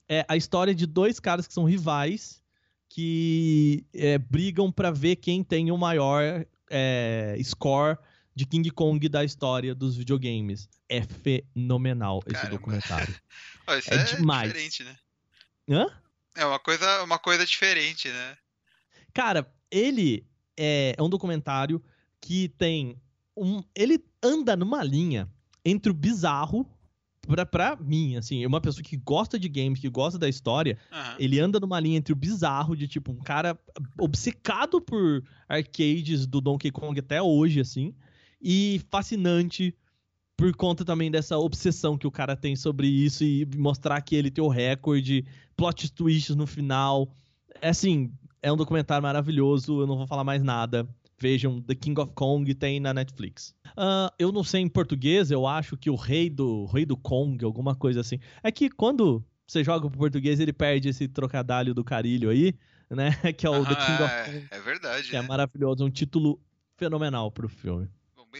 [0.09, 2.41] É a história de dois caras que são rivais
[2.89, 7.97] que é, brigam para ver quem tem o maior é, score
[8.38, 10.69] de King Kong da história dos videogames.
[10.88, 12.51] É fenomenal esse Caramba.
[12.51, 13.15] documentário.
[13.79, 14.53] Isso É é, demais.
[14.53, 14.95] diferente, né?
[15.67, 15.88] Hã?
[16.35, 18.38] É uma coisa, uma coisa diferente, né?
[19.11, 20.23] Cara, ele
[20.55, 21.83] é, é um documentário
[22.21, 23.01] que tem
[23.35, 23.63] um.
[23.75, 25.27] Ele anda numa linha
[25.65, 26.71] entre o bizarro.
[27.27, 31.15] Pra, pra mim, assim, uma pessoa que gosta de games, que gosta da história, Aham.
[31.19, 33.59] ele anda numa linha entre o bizarro, de tipo, um cara
[33.99, 37.93] obcecado por arcades do Donkey Kong até hoje, assim,
[38.41, 39.73] e fascinante
[40.35, 44.29] por conta também dessa obsessão que o cara tem sobre isso e mostrar que ele
[44.29, 45.25] tem o recorde,
[45.55, 47.09] plot twists no final.
[47.59, 48.11] É assim,
[48.41, 50.88] é um documentário maravilhoso, eu não vou falar mais nada.
[51.19, 53.55] Vejam, The King of Kong tem na Netflix.
[53.75, 57.43] Ah, eu não sei em português, eu acho que o rei do rei do Kong,
[57.43, 58.19] alguma coisa assim.
[58.43, 62.53] É que quando você joga pro português, ele perde esse trocadilho do carilho aí,
[62.91, 63.09] né?
[63.35, 65.27] Que é o The King of Ah, Kong, é, é verdade, que é né?
[65.27, 66.39] maravilhoso, um título
[66.77, 67.88] fenomenal pro filme.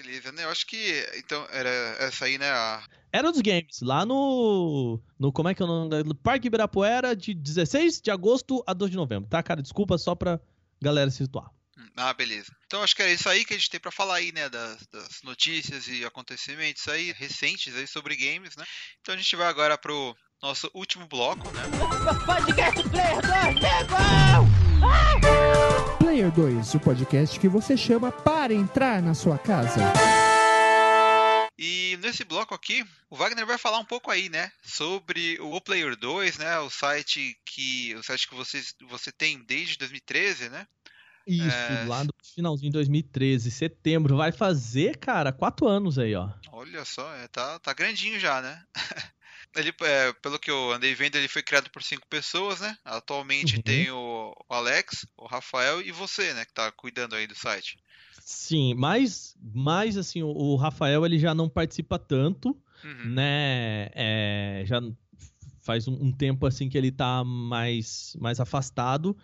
[0.02, 0.44] Beleza, né?
[0.44, 1.70] Eu acho que, então, era
[2.00, 2.52] essa aí, né?
[2.52, 2.84] A...
[3.12, 5.02] Era dos games, lá no.
[5.18, 6.04] no como é que é o nome?
[6.04, 9.62] No Parque Ibirapuera, de 16 de agosto a 2 de novembro, tá, cara?
[9.62, 10.40] Desculpa só pra
[10.80, 11.50] galera se situar.
[11.96, 12.56] Ah, beleza.
[12.68, 14.48] Então acho que era isso aí que a gente tem pra falar aí, né?
[14.50, 18.66] Das, das notícias e acontecimentos aí recentes aí sobre games, né?
[19.02, 21.64] Então a gente vai agora pro nosso último bloco, né?
[22.24, 24.67] Podcast Player 2, nego!
[26.00, 29.82] Player 2, o podcast que você chama para entrar na sua casa.
[31.58, 35.62] E nesse bloco aqui, o Wagner vai falar um pouco aí, né, sobre o O
[35.62, 40.68] Player 2, né, o site que o site que você, você tem desde 2013, né?
[41.26, 41.86] Isso, É.
[41.88, 44.16] lá no finalzinho de 2013, setembro.
[44.16, 46.30] Vai fazer, cara, quatro anos aí, ó.
[46.54, 48.64] Olha só, é, tá, tá grandinho já, né?
[49.58, 52.78] Ele, é, pelo que eu andei vendo, ele foi criado por cinco pessoas, né?
[52.86, 53.62] Atualmente Uhum.
[53.62, 57.78] tem o o Alex, o Rafael e você, né, que tá cuidando aí do site.
[58.22, 63.14] Sim, mas, mas assim, o, o Rafael ele já não participa tanto, Uhum.
[63.14, 63.90] né?
[63.94, 64.82] É, já
[65.62, 69.18] faz um, um tempo assim que ele tá mais, mais afastado.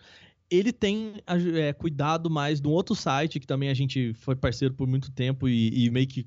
[0.50, 1.22] Ele tem
[1.56, 5.10] é, cuidado mais de um outro site que também a gente foi parceiro por muito
[5.10, 6.26] tempo e, e meio que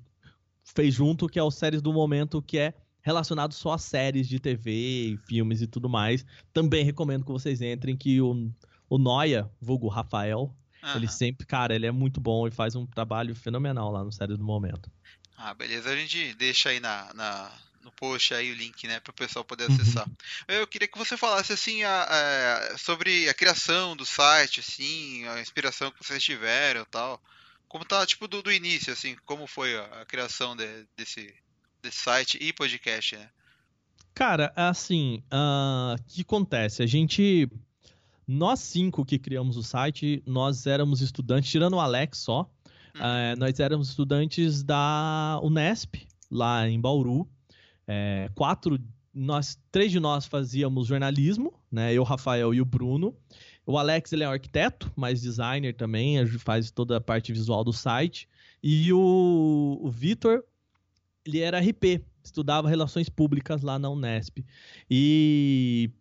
[0.63, 2.73] fez junto, que é o Séries do Momento, que é
[3.07, 6.25] relacionado só a séries de TV, e filmes e tudo mais.
[6.53, 8.51] Também recomendo que vocês entrem, que o,
[8.89, 10.53] o Noia, vulgo Rafael,
[10.95, 14.37] ele sempre, cara, ele é muito bom e faz um trabalho fenomenal lá no Séries
[14.37, 14.91] do Momento.
[15.37, 15.89] Ah, beleza.
[15.89, 17.51] A gente deixa aí na, na-
[17.83, 19.75] no post aí o link, né, para o pessoal poder Uhum.
[19.75, 20.09] acessar.
[20.47, 22.03] Eu queria que você falasse assim a-
[22.73, 27.21] a- sobre a criação do site, assim, a inspiração que vocês tiveram, e tal.
[27.69, 31.33] Como tá tipo do, do início, assim, como foi a, a criação de- desse
[31.87, 33.29] desse site e podcast, né?
[34.13, 36.83] Cara, assim, ah, o que acontece?
[36.83, 37.49] A gente.
[38.27, 42.41] Nós cinco que criamos o site, nós éramos estudantes, tirando o Alex só,
[42.93, 43.05] Uhum.
[43.05, 47.25] eh, nós éramos estudantes da Unesp, lá em Bauru.
[47.87, 48.77] Eh, quatro,
[49.13, 51.93] nós, três de nós fazíamos jornalismo, né?
[51.93, 53.15] Eu, o Rafael e o Bruno.
[53.65, 57.71] O Alex, ele é um arquiteto, mas designer também, faz toda a parte visual do
[57.71, 58.27] site.
[58.61, 60.43] E o, o Vitor,
[61.27, 64.39] ele era RP, estudava relações públicas lá na Unesp.
[64.89, 65.91] E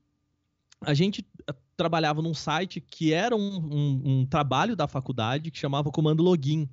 [0.81, 5.59] a gente eh, trabalhava num site que era um, um- um trabalho da faculdade que
[5.59, 6.69] chamava Comando Login,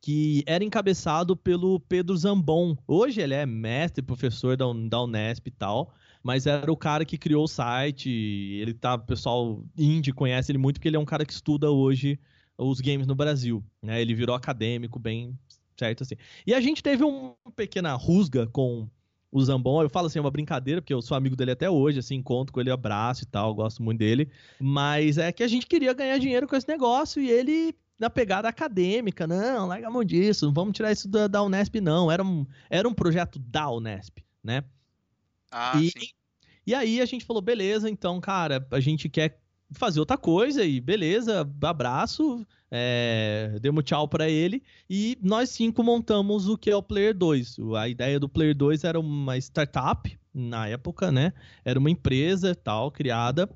[0.00, 2.76] que era encabeçado pelo Pedro Zambon.
[2.86, 7.18] Hoje ele é mestre, professor da, da Unesp e tal, mas era o cara que
[7.18, 8.08] criou o site.
[8.08, 11.70] Ele tá, o pessoal indie conhece ele muito porque ele é um cara que estuda
[11.70, 12.18] hoje
[12.56, 13.62] os games no Brasil.
[13.82, 14.00] Né?
[14.00, 15.36] Ele virou acadêmico bem
[15.80, 16.14] certo assim.
[16.46, 18.86] E a gente teve uma pequena rusga com
[19.32, 19.82] o Zambon.
[19.82, 22.52] Eu falo assim, é uma brincadeira, porque eu sou amigo dele até hoje, assim, encontro
[22.52, 24.30] com ele, abraço e tal, gosto muito dele.
[24.60, 28.48] Mas é que a gente queria ganhar dinheiro com esse negócio e ele, na pegada
[28.48, 32.10] acadêmica, não, larga a mão disso, não vamos tirar isso da, da Unesp, não.
[32.10, 34.64] Era um, era um projeto da Unesp, né?
[35.50, 36.08] Ah, e, sim.
[36.66, 39.39] e aí a gente falou, beleza, então, cara, a gente quer
[39.72, 46.48] fazer outra coisa e beleza, abraço, é, demos tchau pra ele e nós cinco montamos
[46.48, 47.56] o que é o Player 2.
[47.76, 51.32] A ideia do Player 2 era uma startup na época, né?
[51.64, 53.48] Era uma empresa tal criada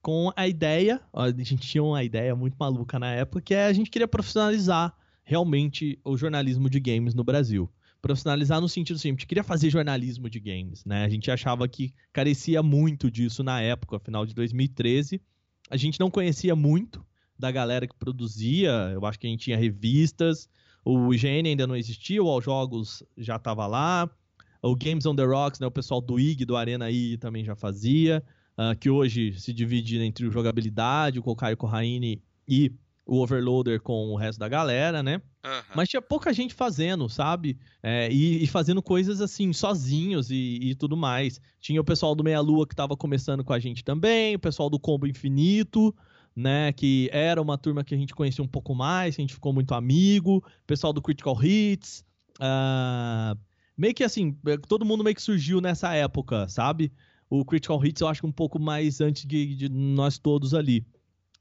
[0.00, 3.72] com a ideia, a gente tinha uma ideia muito maluca na época, que é a
[3.72, 7.70] gente queria profissionalizar realmente o jornalismo de games no Brasil
[8.02, 11.04] profissionalizar no sentido assim, a gente queria fazer jornalismo de games, né?
[11.04, 15.22] A gente achava que carecia muito disso na época, final de 2013.
[15.70, 17.04] A gente não conhecia muito
[17.38, 20.48] da galera que produzia, eu acho que a gente tinha revistas,
[20.84, 24.08] o IGN ainda não existia, o All Jogos já estava lá,
[24.62, 27.56] o Games on the Rocks, né, o pessoal do IG, do Arena I também já
[27.56, 28.22] fazia,
[28.56, 32.72] uh, que hoje se divide entre o jogabilidade, o Kokai Corraine e
[33.12, 35.20] o Overloader com o resto da galera, né?
[35.44, 35.62] Aham.
[35.76, 37.58] Mas tinha pouca gente fazendo, sabe?
[37.82, 41.38] É, e, e fazendo coisas assim, sozinhos e, e tudo mais.
[41.60, 44.70] Tinha o pessoal do Meia Lua que tava começando com a gente também, o pessoal
[44.70, 45.94] do Combo Infinito,
[46.34, 46.72] né?
[46.72, 49.74] Que era uma turma que a gente conhecia um pouco mais, a gente ficou muito
[49.74, 50.38] amigo.
[50.38, 52.02] O pessoal do Critical Hits.
[52.40, 53.36] ah,
[53.76, 54.34] meio que assim,
[54.66, 56.90] todo mundo meio que surgiu nessa época, sabe?
[57.28, 60.86] O Critical Hits eu acho que um pouco mais antes de, de nós todos ali.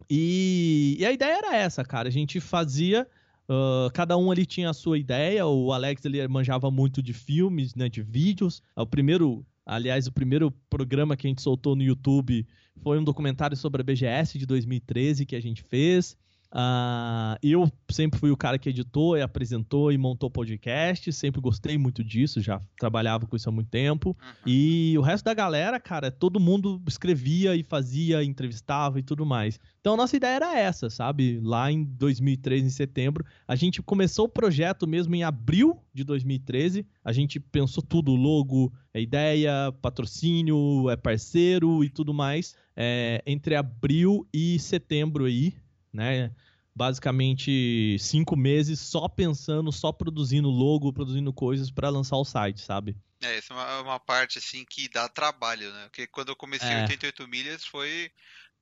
[0.09, 2.07] E, e a ideia era essa, cara.
[2.07, 3.07] A gente fazia.
[3.47, 5.45] ah, cada um ali tinha a sua ideia.
[5.45, 8.61] O Alex ele manjava muito de filmes, né, de vídeos.
[8.75, 12.45] O primeiro, aliás, o primeiro programa que a gente soltou no YouTube
[12.81, 16.17] foi um documentário sobre a BGS de 2013 que a gente fez.
[16.53, 21.11] Ah, eu sempre fui o cara que editou e apresentou e montou podcast.
[21.13, 24.09] Sempre gostei muito disso, já trabalhava com isso há muito tempo.
[24.09, 24.33] Uhum.
[24.45, 29.59] E o resto da galera, cara, todo mundo escrevia e fazia, entrevistava e tudo mais.
[29.79, 31.39] Então a nossa ideia era essa, sabe?
[31.41, 36.85] Lá em 2013, em setembro, a gente começou o projeto mesmo em abril de 2013.
[37.03, 42.55] A gente pensou tudo, logo, é ideia, patrocínio, é parceiro e tudo mais.
[42.75, 45.53] É, entre abril e setembro aí,
[45.93, 46.31] né?
[46.73, 52.95] Basicamente cinco meses só pensando, só produzindo logo, produzindo coisas pra lançar o site, sabe?
[53.21, 55.83] É, essa é uma, uma parte assim que dá trabalho, né?
[55.85, 56.81] Porque quando eu comecei É.
[56.83, 58.11] 88 milhas foi.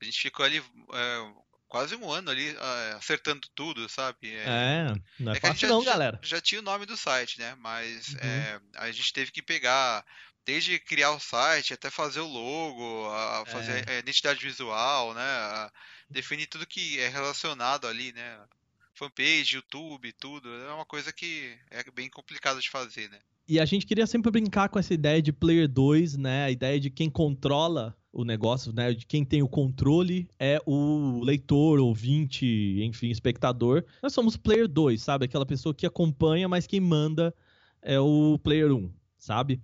[0.02, 1.34] A gente ficou ali é,
[1.68, 4.34] quase um ano ali é, acertando tudo, sabe?
[4.34, 6.20] É, não é, É fácil não, já- galera.
[6.24, 7.56] já tinha o nome do site, né?
[7.60, 8.20] Mas Uhum.
[8.22, 10.04] é, a gente teve que pegar,
[10.46, 15.22] desde criar o site até fazer o logo, a fazer a identidade visual, né?
[15.22, 15.72] a
[16.10, 18.40] definir tudo que é relacionado ali, né?
[18.94, 20.54] Fanpage, YouTube, tudo.
[20.54, 23.20] É uma coisa que é bem complicado de fazer, né?
[23.48, 26.44] E a gente queria sempre brincar com essa ideia de player 2, né?
[26.46, 28.94] A ideia de quem controla o negócio, né?
[28.94, 32.46] De quem tem o controle é o leitor, ouvinte,
[32.84, 33.84] enfim, espectador.
[34.04, 35.26] Nós somos player 2, sabe?
[35.26, 37.34] Aquela pessoa que acompanha, mas quem manda
[37.82, 39.62] é o player 1, sabe?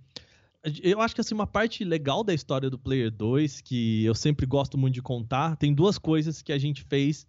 [0.82, 4.44] Eu acho que assim, uma parte legal da história do Player 2, que eu sempre
[4.46, 7.26] gosto muito de contar, tem duas coisas que a gente fez.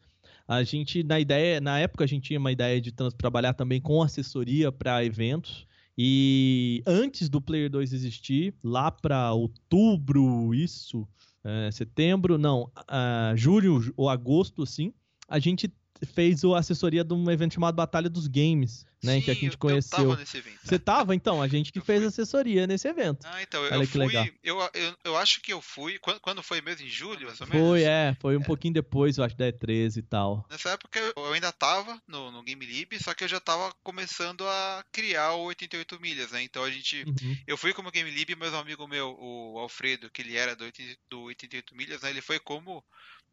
[0.47, 4.01] A gente, na ideia, na época a gente tinha uma ideia de trabalhar também com
[4.01, 5.67] assessoria para eventos.
[5.97, 11.07] E antes do Player 2 existir, lá para outubro, isso,
[11.43, 14.93] é, setembro, não, ah, julho ou agosto, assim,
[15.27, 15.71] a gente
[16.05, 19.21] fez a assessoria de um evento chamado Batalha dos Games, né?
[19.21, 19.97] que a Sim, gente eu- conheceu.
[19.99, 20.59] Eu tava nesse evento.
[20.63, 21.41] Você tava, então?
[21.41, 22.07] A gente que Eu fez fui.
[22.09, 23.25] assessoria nesse evento.
[23.25, 24.05] Ah, então, eu Olha eu que fui.
[24.05, 24.25] legal.
[24.43, 25.97] Eu, eu, eu acho que eu fui.
[25.99, 26.85] Quando, quando foi mesmo?
[26.85, 27.67] Em julho, mais ou menos?
[27.67, 30.45] Foi, é, foi um pouquinho depois, eu acho, da E13 e tal.
[30.49, 34.45] Nessa época eu ainda tava no, no Game Lib, só que eu já tava começando
[34.47, 36.43] a criar o 88 milhas, né?
[36.43, 37.03] Então a gente.
[37.03, 37.37] Uhum.
[37.47, 40.65] Eu fui como Game Lib, mas um amigo meu, o Alfredo, que ele era do,
[40.65, 42.09] 80 do 88 milhas, né?
[42.09, 42.83] Ele foi como.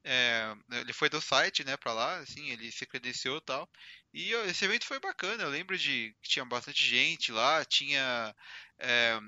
[0.05, 3.69] É, ele foi do site, né, pra lá, assim, ele se credenciou e tal.
[4.13, 8.35] E esse evento foi bacana, eu lembro de que tinha bastante gente lá, tinha
[8.79, 9.19] é,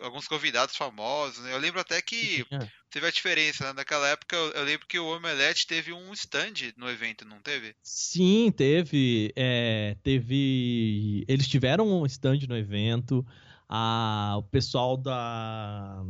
[0.00, 1.52] alguns- convidados famosos, né?
[1.52, 2.72] Eu lembro até que Tinha.
[2.90, 3.72] teve a diferença, né?
[3.74, 7.74] Naquela época eu, eu lembro que o Omelete teve um stand no evento, não teve?
[7.82, 9.32] Sim, teve.
[9.36, 11.24] é, teve.
[11.28, 13.24] Eles tiveram um stand no evento.
[13.68, 16.02] A, o pessoal da.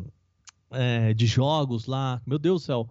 [0.71, 2.21] é, de jogos lá.
[2.27, 2.91] Meu Deus do céu.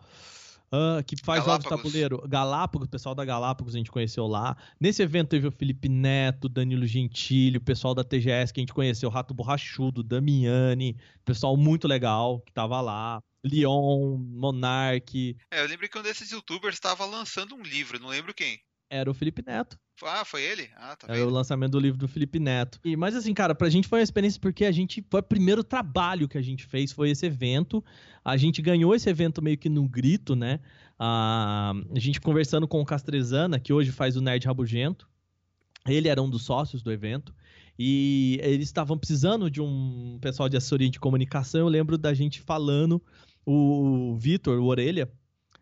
[0.72, 1.84] Ah, que faz jogos de Galápagos.
[1.84, 2.28] tabuleiro.
[2.28, 4.56] Galápagos, o pessoal da Galápagos a gente conheceu lá.
[4.80, 8.74] Nesse evento teve o Felipe Neto, Danilo Gentili, o pessoal da TGS que a gente
[8.74, 13.22] conheceu, Rato Borrachudo, Damiani, pessoal muito legal que tava lá.
[13.44, 18.34] Leon, Monark, É, eu lembro que um desses youtubers estava lançando um livro, não lembro
[18.34, 18.60] quem.
[18.90, 19.78] Era o Felipe Neto.
[20.04, 20.70] Ah, foi ele?
[20.76, 22.80] Ah, tá Era o lançamento do livro do Felipe Neto.
[22.86, 25.04] E, mas assim, cara, pra gente foi uma experiência porque a gente.
[25.10, 27.84] Foi o primeiro trabalho que a gente fez, foi esse evento.
[28.24, 30.60] A gente ganhou esse evento meio que no grito, né?
[31.00, 35.10] Ah, a gente conversando com o Castrezana, que hoje faz o Nerd Rabugento.
[35.88, 37.34] Ele era um dos sócios do evento.
[37.80, 41.62] E eles estavam precisando de um pessoal de assessoria de comunicação.
[41.62, 43.02] Eu lembro da gente falando,
[43.46, 45.10] o Vitor, o Orelha,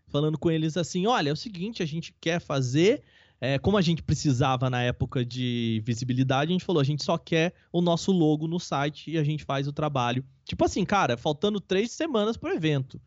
[0.07, 3.03] falando com eles assim: olha, é o seguinte, a gente quer fazer.
[3.45, 7.17] É, como a gente precisava na época de visibilidade, a gente falou: a gente só
[7.17, 10.23] quer o nosso logo no site e a gente faz o trabalho.
[10.43, 12.99] Tipo assim, cara, faltando três semanas pro evento.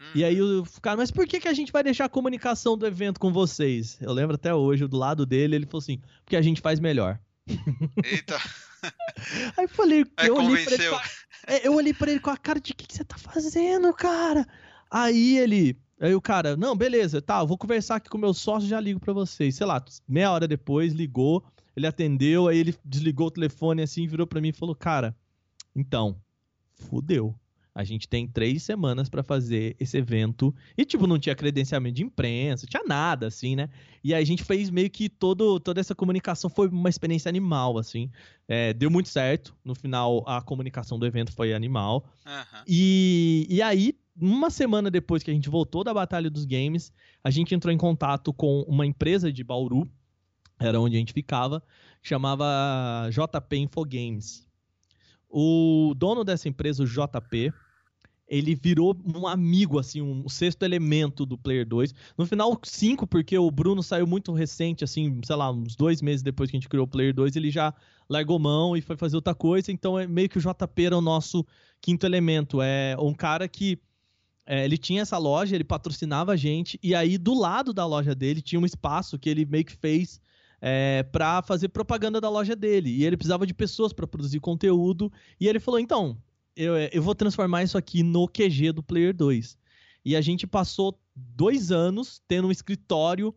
[0.00, 2.76] Hum, E aí o cara, mas por que, que a gente vai deixar a comunicação
[2.76, 3.98] do evento com vocês?
[4.00, 7.18] Eu lembro até hoje, do lado dele, ele falou assim: porque a gente faz melhor.
[8.02, 8.38] Eita,
[9.56, 10.90] Aí eu falei, aí eu olhei, pra ele, convenceu.
[10.92, 13.04] com a- é, eu olhei pra ele com a cara de o que, que você
[13.04, 14.46] tá fazendo, cara?
[14.90, 15.78] Aí ele.
[16.00, 18.80] Aí o cara, não, beleza, tá, eu vou conversar aqui com o meu sócio já
[18.80, 19.54] ligo pra vocês.
[19.54, 21.44] Sei lá, meia hora depois, ligou,
[21.76, 25.16] ele atendeu, aí ele desligou o telefone assim, virou pra mim e falou, cara,
[25.74, 26.20] então,
[26.74, 27.34] fudeu.
[27.74, 30.54] A gente tem três semanas para fazer esse evento.
[30.78, 33.68] E, tipo, não tinha credenciamento de imprensa, tinha nada, assim, né?
[34.02, 37.76] E aí a gente fez meio que todo, toda essa comunicação foi uma experiência animal,
[37.76, 38.12] assim.
[38.46, 39.56] É, deu muito certo.
[39.64, 42.04] No final, a comunicação do evento foi animal.
[42.24, 42.62] Aham.
[42.68, 46.92] E, e aí, uma semana depois que a gente voltou da Batalha dos Games,
[47.22, 49.88] a gente entrou em contato com uma empresa de Bauru,
[50.58, 51.62] era onde a gente ficava,
[52.02, 54.46] chamava JP Infogames.
[55.28, 57.52] O dono dessa empresa, o JP,
[58.28, 61.92] ele virou um amigo, assim, um sexto elemento do Player 2.
[62.16, 66.22] No final, cinco, porque o Bruno saiu muito recente, assim, sei lá, uns dois meses
[66.22, 67.74] depois que a gente criou o Player 2, ele já
[68.08, 69.72] largou mão e foi fazer outra coisa.
[69.72, 71.44] Então, é meio que o JP era o nosso
[71.80, 72.62] quinto elemento.
[72.62, 73.78] É um cara que
[74.46, 78.14] é, ele tinha essa loja, ele patrocinava a gente, e aí do lado da loja
[78.14, 80.20] dele tinha um espaço que ele meio que fez
[80.60, 82.90] é, para fazer propaganda da loja dele.
[82.90, 85.12] E ele precisava de pessoas para produzir conteúdo.
[85.40, 86.16] E ele falou: então,
[86.56, 89.58] eu, eu vou transformar isso aqui no QG do Player 2.
[90.04, 93.34] E a gente passou dois anos tendo um escritório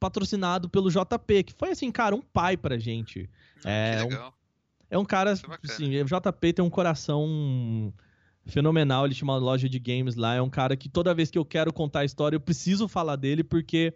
[0.00, 3.28] patrocinado pelo JP, que foi assim, cara, um pai pra gente.
[3.64, 4.34] Ah, É, que um- legal.
[4.90, 5.34] É um cara, é
[5.64, 7.92] assim, o JP tem um coração
[8.46, 11.38] fenomenal, ele tinha uma loja de games lá, é um cara que toda vez que
[11.38, 13.94] eu quero contar a história, eu preciso falar dele, porque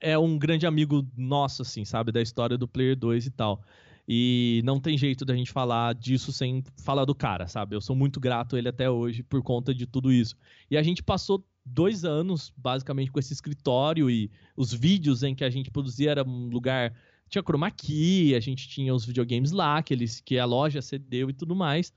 [0.00, 3.62] é um grande amigo nosso, assim, sabe, da história do Player 2 e tal.
[4.06, 7.76] E não tem jeito da gente falar disso sem falar do cara, sabe?
[7.76, 10.34] Eu sou muito grato a ele até hoje por conta de tudo isso.
[10.68, 15.44] E a gente passou dois anos, basicamente, com esse escritório e os vídeos em que
[15.44, 16.92] a gente produzia era um lugar.
[17.28, 21.30] Tinha chroma key, a gente tinha os videogames lá, que, eles, que a loja cedeu
[21.30, 21.92] e tudo mais.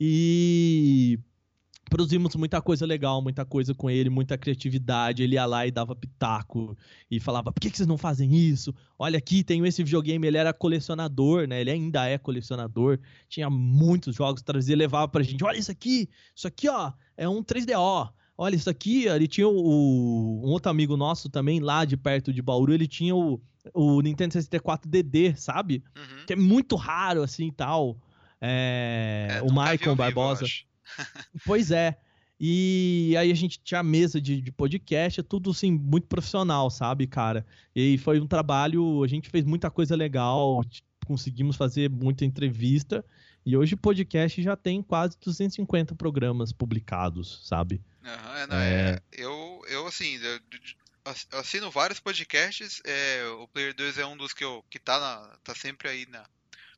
[0.00, 1.18] E
[1.90, 5.22] produzimos muita coisa legal, muita coisa com ele, muita criatividade.
[5.22, 6.74] Ele ia lá e dava pitaco
[7.10, 8.74] e falava: por que, que vocês não fazem isso?
[8.98, 10.26] Olha aqui, tenho esse videogame.
[10.26, 11.60] Ele era colecionador, né?
[11.60, 12.98] Ele ainda é colecionador.
[13.28, 17.42] Tinha muitos jogos, trazia, levava pra gente: olha isso aqui, isso aqui, ó, é um
[17.42, 18.10] 3DO.
[18.38, 22.32] Olha, isso aqui, ó, ele tinha o, um outro amigo nosso também, lá de perto
[22.32, 23.38] de Bauru, ele tinha o,
[23.74, 25.84] o Nintendo 64 DD, sabe?
[25.94, 26.24] Uhum.
[26.26, 27.98] Que é muito raro, assim, e tal.
[28.40, 30.44] É, É, o vivo, eu Barbosa.
[30.44, 30.64] acho.
[31.44, 31.96] Pois é.
[32.42, 37.06] E aí a gente tinha mesa de, de podcast, é tudo assim, muito profissional, sabe,
[37.06, 37.44] cara?
[37.76, 40.64] E foi um trabalho, a gente fez muita coisa legal,
[41.06, 43.04] conseguimos fazer muita entrevista.
[43.44, 47.82] E hoje o podcast já tem quase 250 programas publicados, sabe?
[48.02, 50.40] É, não, é, eu, eu, assim, eu,
[51.04, 54.98] ass- assino vários podcasts, é, o Player 2 é um dos que, eu, que tá,
[54.98, 56.24] na- tá sempre aí na,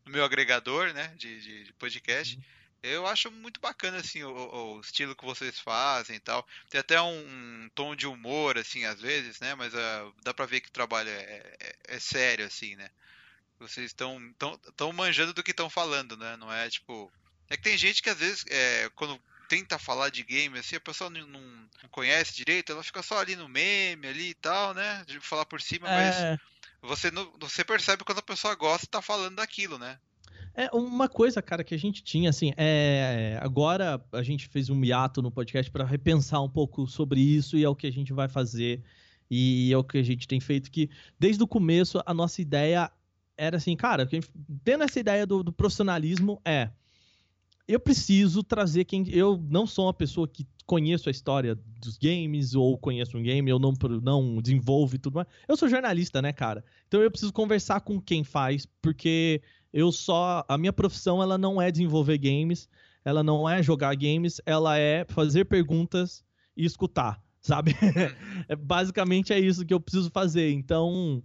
[0.05, 2.39] no meu agregador, né, de, de, de podcast.
[2.83, 4.31] Eu acho muito bacana, assim, o,
[4.77, 6.47] o- estilo que vocês fazem e tal.
[6.69, 10.47] Tem até um, um tom de humor, assim, às vezes, né, mas ah, dá pra
[10.47, 12.91] ver que o trabalho é, é, é sério, assim, né.
[13.59, 17.13] Vocês estão tão, tão manjando do que estão falando, né, não é, tipo...
[17.49, 20.81] É que tem gente que, às vezes, é, quando tenta falar de game, assim, a
[20.81, 21.41] pessoa não, não,
[21.83, 25.05] não conhece direito, ela fica só ali no meme ali e tal, né?
[25.07, 26.39] De falar por cima, mas É,
[26.83, 29.99] você, não, você percebe quando a pessoa gosta e tá falando daquilo, né?
[30.55, 33.39] É uma coisa, cara, que a gente tinha, assim, é.
[33.41, 37.65] Agora a gente fez um hiato no podcast para repensar um pouco sobre isso e
[37.65, 38.83] é o que a gente vai fazer
[39.31, 40.71] e é o que a gente tem feito.
[40.71, 42.91] Que desde o começo a nossa ideia
[43.37, 44.07] era assim, cara,
[44.63, 46.71] tendo essa ideia do, do profissionalismo é.
[47.67, 49.09] Eu preciso trazer quem.
[49.09, 53.51] Eu não sou uma pessoa que conheço a história dos games ou conheço um game,
[53.51, 55.27] eu não, não desenvolvo e tudo mais.
[55.47, 56.65] Eu sou jornalista, né, cara?
[56.89, 61.61] Então eu preciso conversar com quem faz, porque eu só a minha profissão ela não
[61.61, 62.71] é desenvolver games,
[63.05, 66.25] ela não é jogar games, ela é fazer perguntas
[66.57, 67.77] e escutar, sabe?
[68.49, 70.53] É, basicamente é isso que eu preciso fazer.
[70.53, 71.23] Então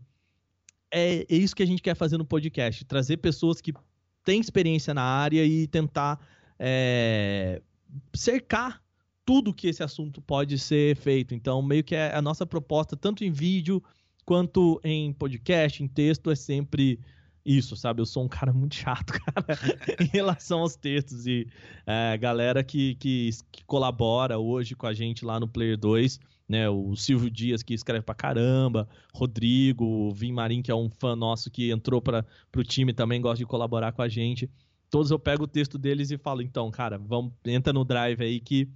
[0.92, 3.74] é, é isso que a gente quer fazer no podcast, trazer pessoas que
[4.26, 6.20] têm experiência na área e tentar
[6.60, 7.62] é,
[8.14, 8.86] cercar
[9.28, 11.36] tudo que esse assunto pode ser feito.
[11.36, 13.84] Então meio que é a nossa proposta tanto em vídeo
[14.24, 16.98] quanto em podcast, em texto é sempre
[17.46, 18.02] isso, sabe?
[18.02, 19.60] Eu sou um cara muito chato, cara,
[20.00, 21.28] em relação aos textos.
[21.28, 21.46] E
[21.86, 26.70] é, galera que, que, que colabora hoje com a gente lá no Player 2, né?
[26.70, 31.18] O Silvio Dias, que escreve pra caramba, Rodrigo, o Vim Marim, que é um fã
[31.18, 34.50] nosso que entrou para pro time também, gosta de colaborar com a gente.
[34.90, 38.40] Todos eu pego o texto deles e falo, então, cara, vamos, entra no drive aí
[38.40, 38.70] que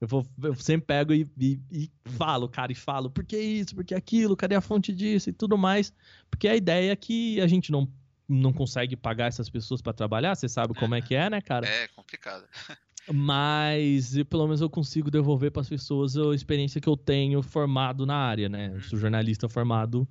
[0.00, 3.74] eu, vou, eu sempre pego e, e, e falo, cara, e falo, por que isso,
[3.74, 5.92] por que aquilo, cadê a fonte disso e tudo mais.
[6.30, 7.88] Porque a ideia é que a gente não,
[8.28, 11.66] não consegue pagar essas pessoas para trabalhar, você sabe como é que é, né, cara?
[11.66, 12.44] É complicado.
[13.10, 18.04] Mas pelo menos eu consigo devolver para as pessoas a experiência que eu tenho formado
[18.04, 18.72] na área, né?
[18.74, 20.06] Eu sou jornalista formado,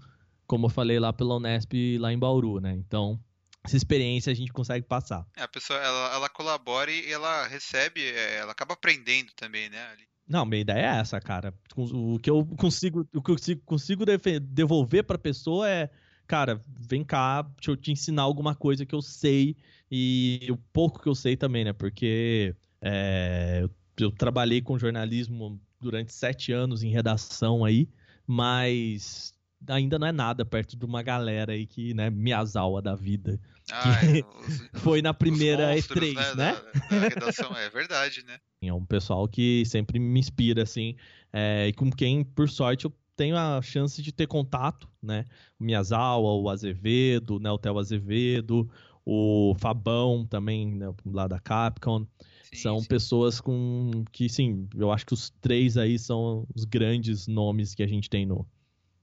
[0.48, 2.74] como eu falei lá pela Unesp, lá em Bauru, né?
[2.74, 3.20] Então,
[3.68, 5.28] essa experiência a gente consegue passar.
[5.36, 9.86] É, a pessoa ela, ela colabora e ela recebe, é, ela acaba aprendendo também, né?
[9.92, 10.04] ali.
[10.28, 11.54] Não, minha ideia é essa, cara.
[11.76, 14.06] O que eu consigo, o que eu consigo, consigo
[14.42, 15.90] devolver pra pessoa é,
[16.26, 19.56] cara, vem cá, deixa eu te ensinar alguma coisa que eu sei
[19.90, 21.72] e o pouco que eu sei também, né?
[21.72, 27.88] Porque é, eu, eu trabalhei com jornalismo durante sete anos em redação aí,
[28.26, 29.34] mas
[29.68, 33.40] ainda não é nada perto de uma galera aí que, né, Miyazawa da vida.
[33.72, 36.54] Ah, é, os- Foi na primeira os monstros, E3, né?
[36.54, 38.38] Da, da redação, é verdade, né?
[38.60, 40.96] É um pessoal que sempre me inspira, assim,
[41.32, 45.26] é, e com quem, por sorte, eu tenho a chance de ter contato, né?
[45.60, 47.52] O Miyazawa, o Azevedo, né?
[47.52, 48.68] O Theo Azevedo,
[49.06, 50.92] o Fabão também, né?
[51.06, 52.06] lá da Capcom.
[52.44, 52.88] Sim, são sim.
[52.88, 57.84] pessoas com que, sim, eu acho que os três aí são os grandes nomes que
[57.84, 58.48] a gente tem no,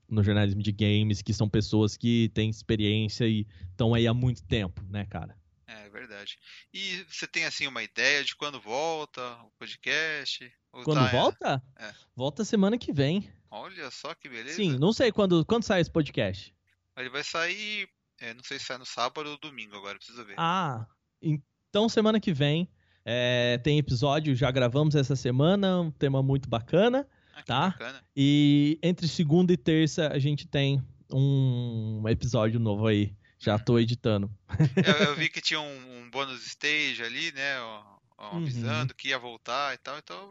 [0.08, 4.42] no jornalismo de games, que são pessoas que têm experiência e estão aí há muito
[4.44, 5.36] tempo, né, cara?
[5.66, 6.36] É verdade.
[6.72, 10.52] E você tem assim uma ideia de quando volta o podcast?
[10.70, 11.62] Quando tá- volta?
[11.76, 11.92] É.
[12.14, 13.30] Volta semana que vem.
[13.50, 14.56] Olha só que beleza.
[14.56, 16.54] Sim, não sei quando, quando sai esse podcast.
[16.96, 17.88] Ele vai sair,
[18.20, 20.34] é, não sei se sai no sábado ou domingo agora, preciso ver.
[20.36, 20.86] Ah,
[21.22, 22.68] então semana que vem
[23.04, 27.06] é, tem episódio, já gravamos essa semana, um tema muito bacana.
[27.36, 27.68] Ah, tá.
[27.70, 28.04] bacana.
[28.16, 30.82] E entre segunda e terça a gente tem
[31.12, 33.14] um episódio novo aí.
[33.38, 34.30] Já tô editando.
[34.76, 37.60] Eu, eu vi que tinha um, um bônus stage ali, né?
[37.60, 38.38] Uhum.
[38.38, 39.98] avisando que ia voltar e tal.
[39.98, 40.30] Então,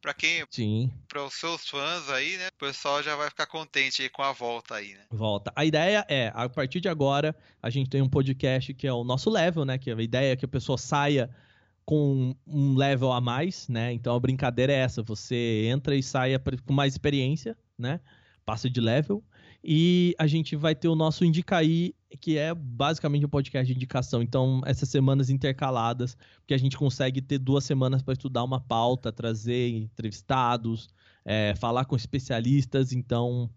[0.00, 2.48] pra quem, Sim, para os seus fãs aí, né?
[2.48, 5.04] O pessoal já vai ficar contente aí com a volta aí, né?
[5.10, 5.52] volta.
[5.54, 9.04] A ideia é, a partir de agora, a gente tem um podcast que é o
[9.04, 9.78] nosso level, né?
[9.78, 11.30] Que a ideia é que a pessoa saia
[11.88, 13.90] com um level a mais, né?
[13.94, 16.02] Então a brincadeira é essa, você entra e
[16.38, 17.98] pra- com mais experiência, né?
[18.44, 19.24] Passa de level.
[19.64, 24.20] E a gente vai ter o nosso Indicaí, que é basicamente um podcast de indicação.
[24.20, 29.10] Então, essas semanas intercaladas, porque a gente consegue ter duas semanas para estudar uma pauta,
[29.10, 30.90] trazer entrevistados,
[31.24, 32.92] é, falar com especialistas.
[32.92, 33.48] Então,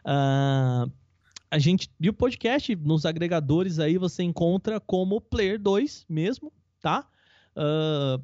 [0.05, 0.89] Ah,
[1.49, 7.07] a gente e o podcast nos agregadores aí você encontra como Player 2 mesmo, tá?
[7.55, 8.19] Ah,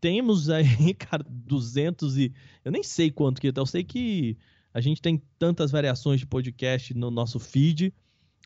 [0.00, 4.36] temos aí, cara, 200 e eu nem sei quanto que eu sei que
[4.74, 7.94] a gente tem tantas variações de podcast no nosso feed,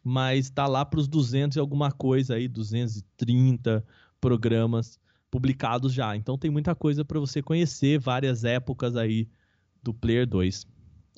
[0.03, 3.87] mas tá lá para os 200 e alguma coisa aí, 230
[4.20, 4.99] programas
[5.31, 6.16] publicados já.
[6.16, 9.29] Então tem muita coisa para você conhecer, várias épocas aí
[9.83, 10.66] do Player 2.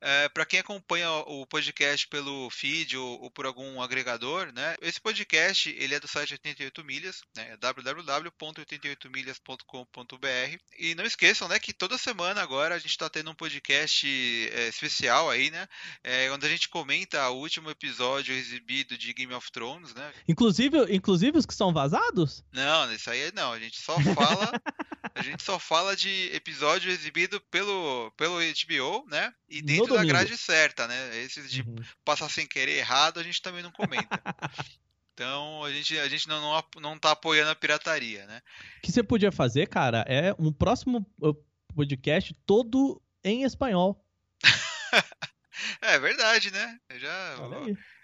[0.02, 4.76] É, para quem acompanha o podcast pelo feed ou, ou por algum agregador, né?
[4.82, 7.52] Esse podcast ele é do site 88 milhas, né?
[7.52, 10.58] é www.88milhas.com.br.
[10.78, 14.06] E não esqueçam, né, que toda semana agora a gente está tendo um podcast
[14.54, 15.66] é, especial aí, né?
[16.04, 20.12] É, onde a gente comenta o último episódio exibido de Game of Thrones, né?
[20.28, 22.44] Inclusive, inclusive os que são vazados?
[22.52, 23.54] Não, isso aí não.
[23.54, 24.33] A gente só fala,
[25.16, 29.34] a gente só fala de episódio exibido pelo pelo HBO, né?
[29.48, 31.18] E dentro da grade certa, né?
[31.20, 31.76] Esses de Uhum.
[32.04, 34.08] passar sem querer errado, a gente também não comenta.
[35.16, 38.42] Então a gente, a gente não, não, não tá apoiando a pirataria, né?
[38.80, 41.36] O que você podia fazer, cara, é um próximo uh,
[41.76, 44.04] podcast todo em espanhol.
[45.82, 46.80] É verdade, né?
[46.96, 47.36] Já,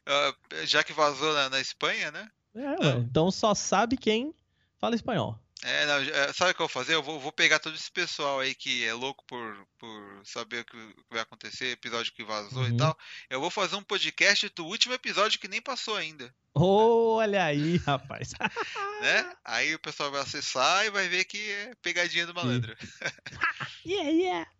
[0.05, 2.30] ah, já que vazou na, na Espanha, né?
[2.55, 2.97] É, ué.
[2.99, 4.34] Então só sabe quem
[4.80, 5.39] fala espanhol.
[5.62, 6.93] É, não, é, sabe o que eu vou fazer?
[6.93, 10.66] Eu vou, vou pegar todo esse pessoal aí que é louco por, por saber o
[10.66, 12.70] que, vai acontecer, episódio que vazou Uhum.
[12.70, 12.97] e tal.
[13.30, 18.32] Eu vou fazer um podcast do último episódio que nem passou ainda, Olha aí, rapaz.
[19.01, 19.34] né?
[19.45, 22.76] Aí o pessoal vai acessar e vai ver que é pegadinha do malandro.
[23.86, 24.51] yeah, yeah.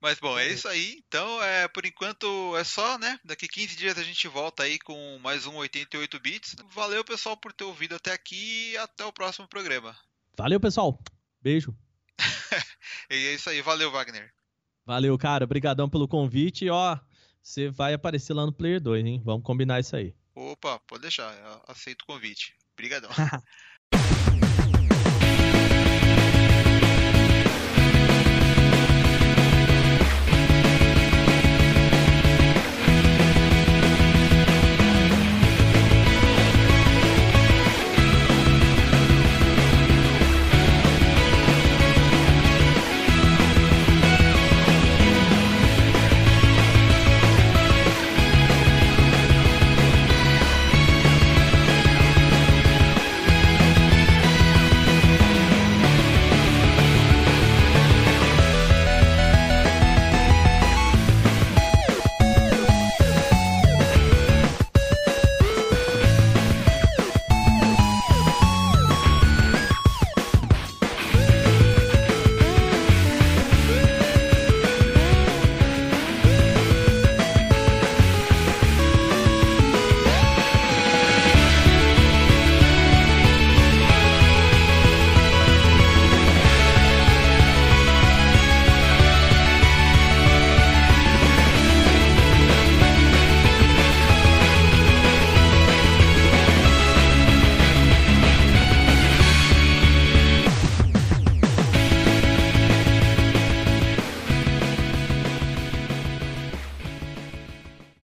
[0.00, 1.02] Mas bom, é isso aí.
[1.08, 3.18] Então, é, por enquanto é só, né?
[3.24, 6.56] Daqui 15 dias a gente volta aí com mais um 88 bits.
[6.70, 9.96] Valeu, pessoal, por ter ouvido até aqui e até o próximo programa.
[10.38, 10.98] Valeu, pessoal.
[11.42, 11.76] Beijo.
[13.10, 14.30] E é isso aí, valeu, Wagner.
[14.84, 15.44] Valeu, cara.
[15.44, 16.66] Obrigadão pelo convite.
[16.66, 16.98] E, ó,
[17.42, 19.22] você vai aparecer lá no Player 2, hein?
[19.24, 20.14] Vamos combinar isso aí.
[20.34, 21.34] Opa, pode deixar.
[21.38, 22.54] Eu aceito o convite.
[22.74, 23.08] Obrigadão.